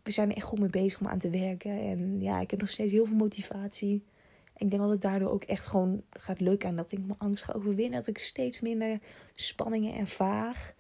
we 0.04 0.12
zijn 0.12 0.30
er 0.30 0.36
echt 0.36 0.46
goed 0.46 0.60
mee 0.60 0.70
bezig 0.70 1.00
om 1.00 1.08
aan 1.08 1.20
te 1.20 1.30
werken. 1.30 1.82
En 1.82 2.22
ja, 2.22 2.40
ik 2.40 2.52
heb 2.52 2.60
nog 2.60 2.70
steeds 2.70 2.92
heel 2.92 3.06
veel 3.06 3.16
motivatie. 3.16 4.04
Ik 4.60 4.70
denk 4.70 4.82
dat 4.82 4.92
het 4.92 5.02
daardoor 5.02 5.30
ook 5.30 5.44
echt 5.44 5.66
gewoon 5.66 6.04
gaat 6.10 6.40
lukken. 6.40 6.70
En 6.70 6.76
dat 6.76 6.92
ik 6.92 7.00
mijn 7.00 7.20
angst 7.20 7.44
ga 7.44 7.54
overwinnen. 7.54 8.00
Dat 8.00 8.08
ik 8.08 8.18
steeds 8.18 8.60
minder 8.60 9.00
spanningen 9.34 9.96
ervaar. 9.96 10.76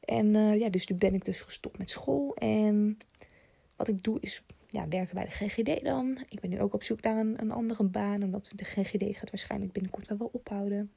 En 0.00 0.34
uh, 0.34 0.58
ja, 0.58 0.68
dus 0.68 0.86
nu 0.86 0.96
ben 0.96 1.14
ik 1.14 1.24
dus 1.24 1.40
gestopt 1.40 1.78
met 1.78 1.90
school. 1.90 2.34
En 2.34 2.98
wat 3.76 3.88
ik 3.88 4.02
doe 4.02 4.20
is 4.20 4.44
ja, 4.68 4.88
werken 4.88 5.14
bij 5.14 5.24
de 5.24 5.30
GGD 5.30 5.84
dan. 5.84 6.18
Ik 6.28 6.40
ben 6.40 6.50
nu 6.50 6.60
ook 6.60 6.74
op 6.74 6.82
zoek 6.82 7.00
naar 7.00 7.16
een, 7.16 7.40
een 7.40 7.50
andere 7.50 7.84
baan. 7.84 8.22
Omdat 8.22 8.50
de 8.54 8.64
GGD 8.64 9.16
gaat 9.16 9.30
waarschijnlijk 9.30 9.72
binnenkort 9.72 10.08
wel 10.08 10.18
wel 10.18 10.30
ophouden. 10.32 10.92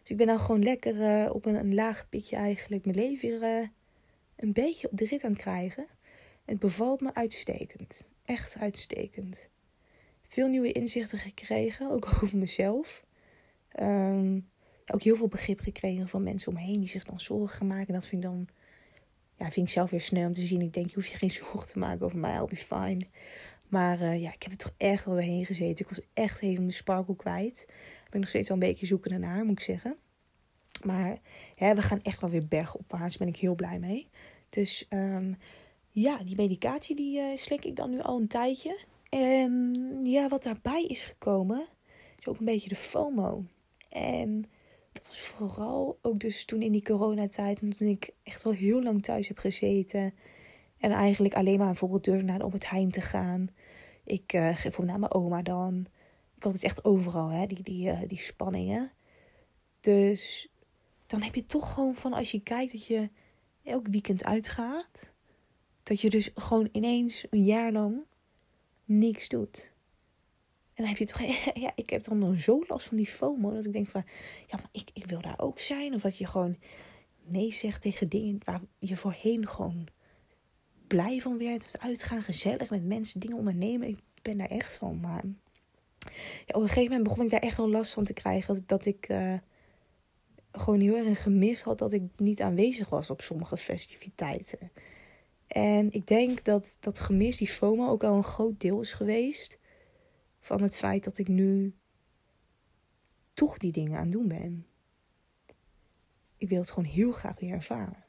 Dus 0.00 0.10
ik 0.10 0.16
ben 0.16 0.26
nou 0.26 0.38
gewoon 0.38 0.62
lekker 0.62 0.94
uh, 1.24 1.34
op 1.34 1.46
een, 1.46 1.54
een 1.54 1.74
laag 1.74 2.08
pitje 2.08 2.36
eigenlijk 2.36 2.84
mijn 2.84 2.96
leven 2.96 3.40
weer 3.40 3.60
uh, 3.60 3.68
een 4.36 4.52
beetje 4.52 4.90
op 4.90 4.98
de 4.98 5.04
rit 5.04 5.24
aan 5.24 5.30
het 5.30 5.40
krijgen. 5.40 5.86
Het 6.44 6.58
bevalt 6.58 7.00
me 7.00 7.14
uitstekend. 7.14 8.06
Echt 8.24 8.58
uitstekend. 8.58 9.48
Veel 10.36 10.48
nieuwe 10.48 10.72
inzichten 10.72 11.18
gekregen, 11.18 11.90
ook 11.90 12.06
over 12.22 12.38
mezelf. 12.38 13.04
Um, 13.80 14.48
ook 14.86 15.02
heel 15.02 15.16
veel 15.16 15.28
begrip 15.28 15.60
gekregen 15.60 16.08
van 16.08 16.22
mensen 16.22 16.52
omheen 16.52 16.78
die 16.80 16.88
zich 16.88 17.04
dan 17.04 17.20
zorgen 17.20 17.56
gaan 17.56 17.66
maken. 17.66 17.86
En 17.86 17.94
dat 17.94 18.06
vind 18.06 18.24
ik 18.24 18.30
dan, 18.30 18.48
ja, 19.36 19.50
vind 19.50 19.66
ik 19.66 19.72
zelf 19.72 19.90
weer 19.90 20.00
snel 20.00 20.26
om 20.26 20.32
te 20.32 20.46
zien. 20.46 20.60
Ik 20.60 20.72
denk, 20.72 20.88
je 20.88 20.94
hoeft 20.94 21.08
je 21.08 21.16
geen 21.16 21.30
zorgen 21.30 21.68
te 21.68 21.78
maken 21.78 22.06
over 22.06 22.18
mij, 22.18 22.34
I'll 22.34 22.46
be 22.46 22.56
fine. 22.56 23.06
Maar 23.68 24.00
uh, 24.00 24.20
ja, 24.20 24.32
ik 24.32 24.42
heb 24.42 24.52
er 24.52 24.58
toch 24.58 24.74
echt 24.76 25.04
wel 25.04 25.14
doorheen 25.14 25.46
gezeten. 25.46 25.84
Ik 25.84 25.96
was 25.96 26.06
echt 26.14 26.42
even 26.42 26.62
mijn 26.62 26.72
sparkle 26.72 27.16
kwijt. 27.16 27.64
Ik 28.04 28.10
ben 28.10 28.20
nog 28.20 28.28
steeds 28.28 28.48
wel 28.48 28.56
een 28.56 28.68
beetje 28.68 28.86
zoeken 28.86 29.20
naar, 29.20 29.44
moet 29.44 29.58
ik 29.58 29.64
zeggen. 29.64 29.96
Maar 30.84 31.18
hè, 31.54 31.74
we 31.74 31.82
gaan 31.82 32.02
echt 32.02 32.20
wel 32.20 32.30
weer 32.30 32.46
bergopwaarts. 32.46 33.16
Daar 33.16 33.26
ben 33.26 33.34
ik 33.34 33.40
heel 33.40 33.54
blij 33.54 33.78
mee. 33.78 34.08
Dus 34.48 34.86
um, 34.90 35.36
ja, 35.90 36.18
die 36.24 36.36
medicatie 36.36 36.96
die 36.96 37.18
uh, 37.18 37.36
slik 37.36 37.64
ik 37.64 37.76
dan 37.76 37.90
nu 37.90 38.00
al 38.00 38.20
een 38.20 38.28
tijdje. 38.28 38.78
En 39.16 40.00
ja, 40.04 40.28
wat 40.28 40.42
daarbij 40.42 40.84
is 40.84 41.04
gekomen, 41.04 41.66
is 42.18 42.26
ook 42.26 42.38
een 42.38 42.44
beetje 42.44 42.68
de 42.68 42.76
FOMO. 42.76 43.44
En 43.88 44.44
dat 44.92 45.06
was 45.08 45.20
vooral 45.20 45.98
ook 46.02 46.20
dus 46.20 46.44
toen 46.44 46.62
in 46.62 46.72
die 46.72 46.82
coronatijd, 46.82 47.58
toen 47.58 47.88
ik 47.88 48.10
echt 48.22 48.42
wel 48.42 48.52
heel 48.52 48.82
lang 48.82 49.02
thuis 49.02 49.28
heb 49.28 49.38
gezeten. 49.38 50.14
En 50.78 50.90
eigenlijk 50.90 51.34
alleen 51.34 51.58
maar 51.58 51.66
bijvoorbeeld 51.66 52.04
durfde 52.04 52.24
naar 52.24 52.38
de 52.38 52.44
Albert 52.44 52.70
Heijn 52.70 52.90
te 52.90 53.00
gaan. 53.00 53.48
Ik 54.04 54.32
uh, 54.32 54.56
ging 54.56 54.76
naar 54.78 54.98
mijn 54.98 55.14
oma 55.14 55.42
dan. 55.42 55.86
Ik 56.36 56.42
had 56.42 56.52
het 56.52 56.64
echt 56.64 56.84
overal, 56.84 57.28
hè, 57.28 57.46
die, 57.46 57.62
die, 57.62 57.88
uh, 57.88 58.00
die 58.06 58.18
spanningen. 58.18 58.92
Dus 59.80 60.48
dan 61.06 61.22
heb 61.22 61.34
je 61.34 61.46
toch 61.46 61.72
gewoon 61.72 61.94
van 61.94 62.12
als 62.12 62.30
je 62.30 62.40
kijkt 62.40 62.72
dat 62.72 62.86
je 62.86 63.10
elk 63.62 63.86
weekend 63.86 64.24
uitgaat. 64.24 65.12
Dat 65.82 66.00
je 66.00 66.10
dus 66.10 66.30
gewoon 66.34 66.68
ineens 66.72 67.26
een 67.30 67.44
jaar 67.44 67.72
lang 67.72 68.04
niks 68.86 69.28
doet. 69.28 69.72
En 70.74 70.84
dan 70.84 70.86
heb 70.86 70.96
je 70.96 71.04
toch, 71.04 71.20
ja, 71.64 71.72
ik 71.74 71.90
heb 71.90 72.04
dan 72.04 72.38
zo 72.38 72.64
last 72.66 72.86
van 72.86 72.96
die 72.96 73.06
FOMO. 73.06 73.52
Dat 73.52 73.64
ik 73.64 73.72
denk 73.72 73.88
van, 73.88 74.04
ja, 74.46 74.56
maar 74.56 74.68
ik, 74.72 74.90
ik 74.92 75.06
wil 75.06 75.20
daar 75.20 75.38
ook 75.38 75.60
zijn. 75.60 75.94
Of 75.94 76.00
dat 76.00 76.18
je 76.18 76.26
gewoon 76.26 76.56
nee 77.24 77.52
zegt 77.52 77.82
tegen 77.82 78.08
dingen 78.08 78.38
waar 78.44 78.60
je 78.78 78.96
voorheen 78.96 79.48
gewoon 79.48 79.88
blij 80.86 81.20
van 81.20 81.38
werd. 81.38 81.78
Uitgaan, 81.78 82.22
gezellig 82.22 82.70
met 82.70 82.84
mensen, 82.84 83.20
dingen 83.20 83.36
ondernemen. 83.36 83.88
Ik 83.88 83.98
ben 84.22 84.36
daar 84.36 84.50
echt 84.50 84.76
van. 84.76 85.00
Maar 85.00 85.24
ja, 86.46 86.54
op 86.54 86.62
een 86.62 86.68
gegeven 86.68 86.90
moment 86.90 87.02
begon 87.02 87.24
ik 87.24 87.30
daar 87.30 87.40
echt 87.40 87.56
wel 87.56 87.70
last 87.70 87.92
van 87.92 88.04
te 88.04 88.12
krijgen. 88.12 88.54
Dat, 88.54 88.68
dat 88.68 88.86
ik 88.86 89.08
uh, 89.08 89.34
gewoon 90.52 90.80
heel 90.80 90.96
erg 90.96 91.22
gemis 91.22 91.62
had 91.62 91.78
dat 91.78 91.92
ik 91.92 92.02
niet 92.16 92.42
aanwezig 92.42 92.88
was 92.88 93.10
op 93.10 93.20
sommige 93.20 93.56
festiviteiten. 93.56 94.70
En 95.46 95.92
ik 95.92 96.06
denk 96.06 96.44
dat 96.44 96.76
dat 96.80 96.98
gemis, 96.98 97.36
die 97.36 97.48
FOMO, 97.48 97.88
ook 97.88 98.04
al 98.04 98.16
een 98.16 98.24
groot 98.24 98.60
deel 98.60 98.80
is 98.80 98.92
geweest 98.92 99.58
van 100.40 100.62
het 100.62 100.76
feit 100.76 101.04
dat 101.04 101.18
ik 101.18 101.28
nu 101.28 101.76
toch 103.34 103.58
die 103.58 103.72
dingen 103.72 103.96
aan 103.96 104.02
het 104.02 104.12
doen 104.12 104.28
ben. 104.28 104.66
Ik 106.36 106.48
wil 106.48 106.60
het 106.60 106.70
gewoon 106.70 106.88
heel 106.88 107.12
graag 107.12 107.40
weer 107.40 107.52
ervaren. 107.52 108.04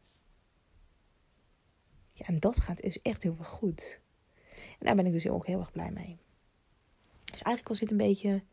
Ja, 2.12 2.25
en 2.25 2.39
dat 2.39 2.60
gaat 2.60 2.79
is 2.79 3.01
echt 3.01 3.24
heel 3.24 3.36
erg 3.38 3.48
goed. 3.48 4.01
En 4.51 4.86
daar 4.86 4.96
ben 4.96 5.06
ik 5.06 5.12
dus 5.12 5.29
ook 5.29 5.46
heel 5.46 5.60
erg 5.60 5.72
blij 5.72 5.91
mee. 5.91 6.17
Dus 7.32 7.41
eigenlijk 7.41 7.67
was 7.67 7.79
dit 7.79 7.91
een 7.91 7.98
beetje 7.98 8.44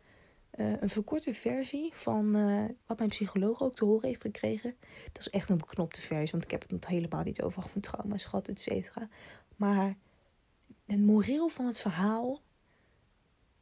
uh, 0.57 0.73
een 0.81 0.91
verkorte 0.91 1.35
versie 1.35 1.93
van 1.95 2.37
uh, 2.37 2.65
wat 2.87 2.99
mijn 2.99 3.11
psycholoog 3.11 3.63
ook 3.63 3.77
te 3.77 3.85
horen 3.85 4.09
heeft 4.09 4.21
gekregen. 4.21 4.77
Dat 5.13 5.23
is 5.23 5.31
echt 5.31 5.49
een 5.49 5.57
beknopte 5.57 6.01
versie, 6.01 6.31
want 6.31 6.45
ik 6.45 6.51
heb 6.51 6.71
het 6.71 6.87
helemaal 6.87 7.23
niet 7.23 7.43
over 7.43 7.63
mijn 7.63 7.81
trauma's 7.81 8.25
gehad, 8.25 8.49
et 8.49 8.61
cetera. 8.61 9.09
Maar 9.57 9.97
het 10.87 11.01
moreel 11.01 11.49
van 11.49 11.67
het 11.67 11.79
verhaal 11.79 12.41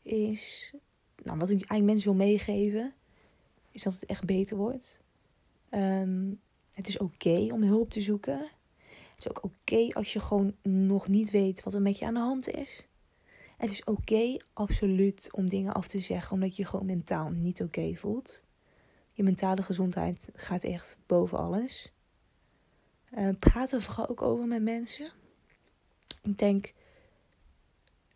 is, 0.02 0.74
nou, 1.22 1.38
wat 1.38 1.50
ik 1.50 1.56
eigenlijk 1.56 1.84
mensen 1.84 2.16
wil 2.16 2.26
meegeven, 2.26 2.94
is 3.70 3.82
dat 3.82 3.92
het 3.92 4.06
echt 4.06 4.24
beter 4.24 4.56
wordt. 4.56 5.00
Um, 5.70 6.40
het 6.72 6.88
is 6.88 6.98
oké 6.98 7.48
om 7.52 7.62
hulp 7.62 7.90
te 7.90 8.00
zoeken. 8.00 8.38
Het 8.38 9.18
is 9.18 9.28
ook 9.28 9.44
oké 9.44 9.88
als 9.92 10.12
je 10.12 10.20
gewoon 10.20 10.54
nog 10.62 11.08
niet 11.08 11.30
weet 11.30 11.62
wat 11.62 11.74
er 11.74 11.82
met 11.82 11.98
je 11.98 12.06
aan 12.06 12.14
de 12.14 12.20
hand 12.20 12.48
is. 12.48 12.86
Het 13.62 13.70
is 13.70 13.84
oké, 13.84 14.36
absoluut, 14.52 15.28
om 15.32 15.48
dingen 15.50 15.72
af 15.72 15.88
te 15.88 16.00
zeggen 16.00 16.32
omdat 16.32 16.56
je 16.56 16.64
gewoon 16.64 16.86
mentaal 16.86 17.30
niet 17.30 17.62
oké 17.62 17.94
voelt. 17.94 18.42
Je 19.12 19.22
mentale 19.22 19.62
gezondheid 19.62 20.28
gaat 20.32 20.64
echt 20.64 20.96
boven 21.06 21.38
alles. 21.38 21.92
Uh, 23.18 23.28
praat 23.38 23.72
er 23.72 23.82
vooral 23.82 24.08
ook 24.08 24.22
over 24.22 24.46
met 24.46 24.62
mensen. 24.62 25.12
Ik 26.22 26.38
denk 26.38 26.72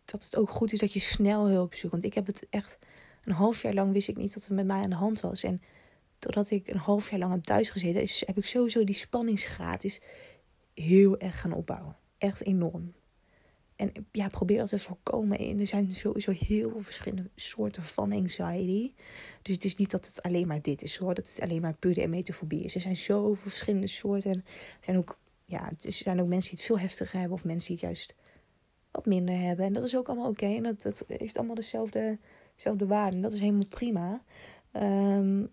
dat 0.05 0.23
het 0.23 0.35
ook 0.35 0.49
goed 0.49 0.73
is 0.73 0.79
dat 0.79 0.93
je 0.93 0.99
snel 0.99 1.47
hulp 1.47 1.75
zoekt. 1.75 1.91
Want 1.91 2.05
ik 2.05 2.13
heb 2.13 2.25
het 2.25 2.47
echt 2.49 2.79
een 3.23 3.33
half 3.33 3.61
jaar 3.61 3.73
lang 3.73 3.93
wist 3.93 4.07
ik 4.07 4.17
niet 4.17 4.33
dat 4.33 4.43
het 4.43 4.51
met 4.51 4.65
mij 4.65 4.81
aan 4.81 4.89
de 4.89 4.95
hand 4.95 5.19
was. 5.19 5.43
En 5.43 5.61
doordat 6.19 6.49
ik 6.49 6.67
een 6.67 6.79
half 6.79 7.09
jaar 7.09 7.19
lang 7.19 7.31
heb 7.31 7.43
thuis 7.43 7.69
gezeten, 7.69 8.01
is, 8.01 8.23
heb 8.25 8.37
ik 8.37 8.45
sowieso 8.45 8.83
die 8.83 8.95
spanningsgraad 8.95 9.83
is 9.83 10.01
heel 10.73 11.17
erg 11.17 11.41
gaan 11.41 11.53
opbouwen. 11.53 11.97
Echt 12.17 12.43
enorm. 12.43 12.93
En 13.77 13.91
ja, 14.11 14.27
probeer 14.27 14.57
dat 14.57 14.69
te 14.69 14.79
voorkomen. 14.79 15.37
En 15.37 15.59
er 15.59 15.67
zijn 15.67 15.93
sowieso 15.93 16.31
heel 16.31 16.69
veel 16.69 16.81
verschillende 16.81 17.29
soorten 17.35 17.83
van 17.83 18.11
anxiety. 18.11 18.93
Dus 19.41 19.55
het 19.55 19.65
is 19.65 19.75
niet 19.75 19.91
dat 19.91 20.05
het 20.07 20.21
alleen 20.21 20.47
maar 20.47 20.61
dit 20.61 20.81
is 20.81 20.97
hoor. 20.97 21.13
Dat 21.13 21.27
het 21.27 21.41
alleen 21.41 21.61
maar 21.61 21.73
puur 21.73 21.97
en 21.97 22.09
metafobie 22.09 22.63
is. 22.63 22.75
Er 22.75 22.81
zijn 22.81 22.95
zoveel 22.95 23.35
verschillende 23.35 23.87
soorten. 23.87 24.31
En 24.31 24.37
er 24.37 24.43
zijn 24.79 24.97
ook, 24.97 25.19
ja, 25.45 25.71
er 25.81 25.91
zijn 25.91 26.21
ook 26.21 26.27
mensen 26.27 26.49
die 26.49 26.59
het 26.59 26.67
veel 26.67 26.79
heftiger 26.79 27.19
hebben. 27.19 27.37
Of 27.37 27.43
mensen 27.43 27.67
die 27.67 27.77
het 27.77 27.85
juist 27.85 28.15
wat 28.91 29.05
minder 29.05 29.37
hebben. 29.37 29.65
En 29.65 29.73
dat 29.73 29.83
is 29.83 29.97
ook 29.97 30.07
allemaal 30.07 30.29
oké. 30.29 30.45
En 30.45 30.63
dat, 30.63 30.81
dat 30.81 31.03
heeft 31.07 31.37
allemaal 31.37 31.55
dezelfde, 31.55 32.17
dezelfde 32.55 32.87
waarde. 32.87 33.15
En 33.15 33.21
dat 33.21 33.31
is 33.31 33.39
helemaal 33.39 33.67
prima. 33.67 34.21
Ehm, 34.71 35.45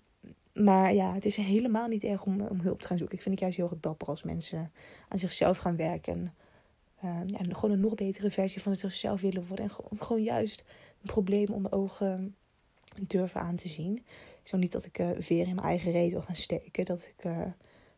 maar 0.52 0.94
ja, 0.94 1.14
het 1.14 1.24
is 1.24 1.36
helemaal 1.36 1.88
niet 1.88 2.04
erg 2.04 2.24
om, 2.24 2.40
om 2.40 2.60
hulp 2.60 2.80
te 2.80 2.86
gaan 2.86 2.98
zoeken. 2.98 3.16
Ik 3.16 3.22
vind 3.22 3.34
het 3.34 3.42
juist 3.42 3.56
heel 3.56 3.70
erg 3.70 3.80
dapper 3.80 4.08
als 4.08 4.22
mensen 4.22 4.72
aan 5.08 5.18
zichzelf 5.18 5.58
gaan 5.58 5.76
werken. 5.76 6.34
Ja, 7.04 7.24
gewoon 7.48 7.70
een 7.70 7.80
nog 7.80 7.94
betere 7.94 8.30
versie 8.30 8.60
van 8.62 8.76
zichzelf 8.76 9.20
willen 9.20 9.46
worden. 9.46 9.64
En 9.64 9.98
gewoon, 9.98 10.22
juist 10.22 10.64
een 11.00 11.06
probleem 11.06 11.48
onder 11.48 11.72
ogen 11.72 12.36
durven 13.00 13.40
aan 13.40 13.56
te 13.56 13.68
zien. 13.68 14.04
Zo 14.42 14.56
niet 14.56 14.72
dat 14.72 14.84
ik 14.84 14.98
uh, 14.98 15.10
veer 15.18 15.46
in 15.46 15.54
mijn 15.54 15.66
eigen 15.66 15.92
reet 15.92 16.12
wil 16.12 16.22
gaan 16.22 16.36
steken. 16.36 16.84
Dat 16.84 17.12
ik 17.16 17.24
uh, 17.24 17.46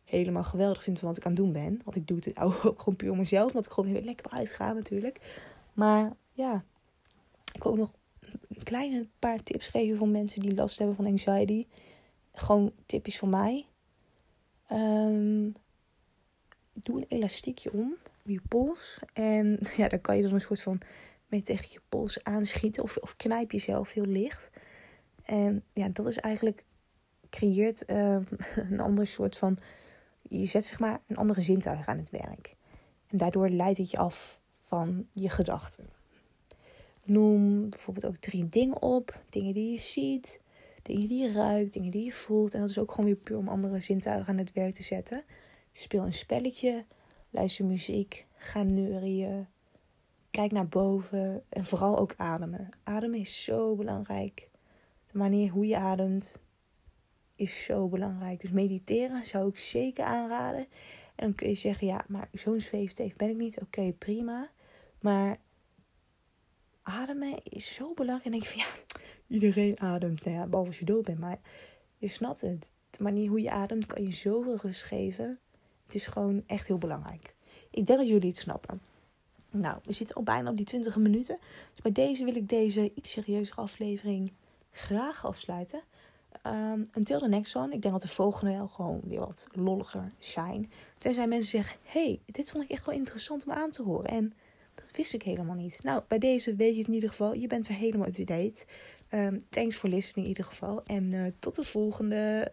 helemaal 0.03 0.43
geweldig 0.43 0.83
vind 0.83 0.99
van 0.99 1.07
wat 1.07 1.17
ik 1.17 1.25
aan 1.25 1.31
het 1.31 1.41
doen 1.41 1.51
ben. 1.51 1.81
Want 1.83 1.95
ik 1.95 2.07
doe 2.07 2.17
het 2.17 2.39
ook 2.39 2.53
gewoon 2.53 2.95
puur 2.95 3.15
mezelf. 3.15 3.47
Omdat 3.47 3.65
ik 3.65 3.71
gewoon 3.71 3.89
heel 3.89 4.01
lekker 4.01 4.31
uitga 4.31 4.73
natuurlijk. 4.73 5.45
Maar 5.73 6.15
ja, 6.31 6.63
ik 7.53 7.63
wil 7.63 7.71
ook 7.71 7.77
nog 7.77 7.93
een 8.49 8.63
kleine 8.63 9.07
paar 9.19 9.43
tips 9.43 9.67
geven 9.67 9.97
voor 9.97 10.07
mensen 10.07 10.41
die 10.41 10.55
last 10.55 10.77
hebben 10.77 10.95
van 10.95 11.05
anxiety. 11.05 11.67
Gewoon 12.33 12.71
tipjes 12.85 13.17
van 13.17 13.29
mij. 13.29 13.65
Um, 14.71 15.55
doe 16.73 16.97
een 16.97 17.05
elastiekje 17.07 17.71
om 17.71 17.95
je 18.29 18.41
pols. 18.47 18.99
En 19.13 19.59
ja, 19.77 19.87
dan 19.87 20.01
kan 20.01 20.15
je 20.15 20.23
dan 20.23 20.33
een 20.33 20.41
soort 20.41 20.61
van 20.61 20.79
mee 21.27 21.41
tegen 21.41 21.67
je 21.71 21.79
pols 21.89 22.23
aanschieten. 22.23 22.83
Of, 22.83 22.97
of 22.97 23.15
knijp 23.15 23.51
jezelf 23.51 23.93
heel 23.93 24.05
licht. 24.05 24.49
En 25.23 25.63
ja, 25.73 25.89
dat 25.89 26.07
is 26.07 26.17
eigenlijk 26.17 26.65
creëert 27.29 27.83
uh, 27.87 28.17
een 28.71 28.79
ander 28.79 29.07
soort 29.07 29.37
van. 29.37 29.57
Je 30.21 30.45
zet 30.45 30.65
zeg 30.65 30.79
maar 30.79 31.01
een 31.07 31.17
andere 31.17 31.41
zintuig 31.41 31.87
aan 31.87 31.97
het 31.97 32.09
werk. 32.09 32.55
En 33.07 33.17
daardoor 33.17 33.49
leidt 33.49 33.77
het 33.77 33.91
je 33.91 33.97
af 33.97 34.39
van 34.63 35.07
je 35.11 35.29
gedachten. 35.29 35.85
Noem 37.05 37.69
bijvoorbeeld 37.69 38.05
ook 38.05 38.17
drie 38.17 38.49
dingen 38.49 38.81
op. 38.81 39.21
Dingen 39.29 39.53
die 39.53 39.71
je 39.71 39.77
ziet, 39.77 40.41
dingen 40.81 41.07
die 41.07 41.21
je 41.21 41.31
ruikt, 41.31 41.73
dingen 41.73 41.91
die 41.91 42.05
je 42.05 42.13
voelt. 42.13 42.53
En 42.53 42.59
dat 42.59 42.69
is 42.69 42.79
ook 42.79 42.91
gewoon 42.91 43.05
weer 43.05 43.15
puur 43.15 43.37
om 43.37 43.47
andere 43.47 43.79
zintuigen 43.79 44.33
aan 44.33 44.39
het 44.39 44.53
werk 44.53 44.75
te 44.75 44.83
zetten. 44.83 45.23
Speel 45.73 46.05
een 46.05 46.13
spelletje 46.13 46.85
Luister 47.37 47.65
muziek. 47.65 48.25
Ga 48.35 48.63
neurien. 48.63 49.47
Kijk 50.31 50.51
naar 50.51 50.67
boven. 50.67 51.43
En 51.49 51.65
vooral 51.65 51.97
ook 51.97 52.13
ademen. 52.15 52.69
Ademen 52.83 53.19
is 53.19 53.43
zo 53.43 53.75
belangrijk. 53.75 54.49
De 55.11 55.17
manier 55.17 55.51
hoe 55.51 55.67
je 55.67 55.77
ademt 55.77 56.39
is 57.35 57.63
zo 57.63 57.87
belangrijk. 57.87 58.41
Dus 58.41 58.51
mediteren 58.51 59.25
zou 59.25 59.49
ik 59.49 59.57
zeker 59.57 60.05
aanraden. 60.05 60.59
En 61.15 61.25
dan 61.25 61.35
kun 61.35 61.49
je 61.49 61.55
zeggen, 61.55 61.87
ja, 61.87 62.05
maar 62.07 62.29
zo'n 62.31 62.59
zweefteef 62.59 63.15
ben 63.15 63.29
ik 63.29 63.37
niet. 63.37 63.61
Oké, 63.61 63.93
prima. 63.93 64.49
Maar 64.99 65.37
ademen 66.81 67.39
is 67.43 67.73
zo 67.73 67.93
belangrijk. 67.93 68.25
En 68.25 68.31
denk 68.31 68.43
je 68.43 68.49
van, 68.49 68.59
ja, 68.59 69.01
iedereen 69.35 69.79
ademt. 69.79 70.23
Nou 70.23 70.37
ja, 70.37 70.47
behalve 70.47 70.69
als 70.69 70.79
je 70.79 70.85
dood 70.85 71.05
bent. 71.05 71.19
Maar 71.19 71.39
je 71.97 72.07
snapt 72.07 72.41
het. 72.41 72.73
De 72.89 73.03
manier 73.03 73.29
hoe 73.29 73.41
je 73.41 73.51
ademt 73.51 73.85
kan 73.85 74.03
je 74.03 74.11
zoveel 74.11 74.57
rust 74.61 74.83
geven. 74.83 75.39
Het 75.87 75.95
is 75.95 76.07
gewoon 76.07 76.43
echt 76.45 76.67
heel 76.67 76.77
belangrijk. 76.77 77.33
Ik 77.71 77.87
denk 77.87 77.99
dat 77.99 78.07
jullie 78.07 78.29
het 78.29 78.37
snappen. 78.37 78.81
Nou, 79.51 79.77
we 79.83 79.91
zitten 79.91 80.15
al 80.15 80.23
bijna 80.23 80.49
op 80.49 80.57
die 80.57 80.65
20 80.65 80.97
minuten. 80.97 81.37
Dus 81.71 81.81
bij 81.81 81.91
deze 81.91 82.23
wil 82.23 82.35
ik 82.35 82.49
deze 82.49 82.91
iets 82.93 83.11
serieuzere 83.11 83.61
aflevering 83.61 84.33
graag 84.71 85.25
afsluiten. 85.25 85.81
Um, 86.45 86.85
until 86.93 87.19
the 87.19 87.27
next 87.27 87.55
one. 87.55 87.73
Ik 87.73 87.81
denk 87.81 87.93
dat 87.93 88.01
de 88.01 88.07
volgende 88.07 88.53
wel 88.53 88.67
gewoon 88.67 89.01
weer 89.03 89.19
wat 89.19 89.47
lolliger 89.51 90.11
zijn. 90.19 90.71
Tenzij 90.97 91.27
mensen 91.27 91.49
zeggen: 91.49 91.77
hey, 91.83 92.21
dit 92.25 92.51
vond 92.51 92.63
ik 92.63 92.69
echt 92.69 92.85
wel 92.85 92.95
interessant 92.95 93.45
om 93.45 93.51
aan 93.51 93.71
te 93.71 93.83
horen. 93.83 94.09
En 94.09 94.33
dat 94.75 94.91
wist 94.95 95.13
ik 95.13 95.23
helemaal 95.23 95.55
niet. 95.55 95.83
Nou, 95.83 96.03
bij 96.07 96.17
deze 96.17 96.55
weet 96.55 96.73
je 96.73 96.77
het 96.77 96.87
in 96.87 96.93
ieder 96.93 97.09
geval. 97.09 97.33
Je 97.33 97.47
bent 97.47 97.67
weer 97.67 97.77
helemaal 97.77 98.07
up-to-date. 98.07 98.65
Um, 99.11 99.41
thanks 99.49 99.75
for 99.75 99.89
listening 99.89 100.27
in 100.27 100.33
ieder 100.33 100.43
geval. 100.43 100.83
En 100.83 101.11
uh, 101.11 101.31
tot 101.39 101.55
de 101.55 101.63
volgende. 101.63 102.51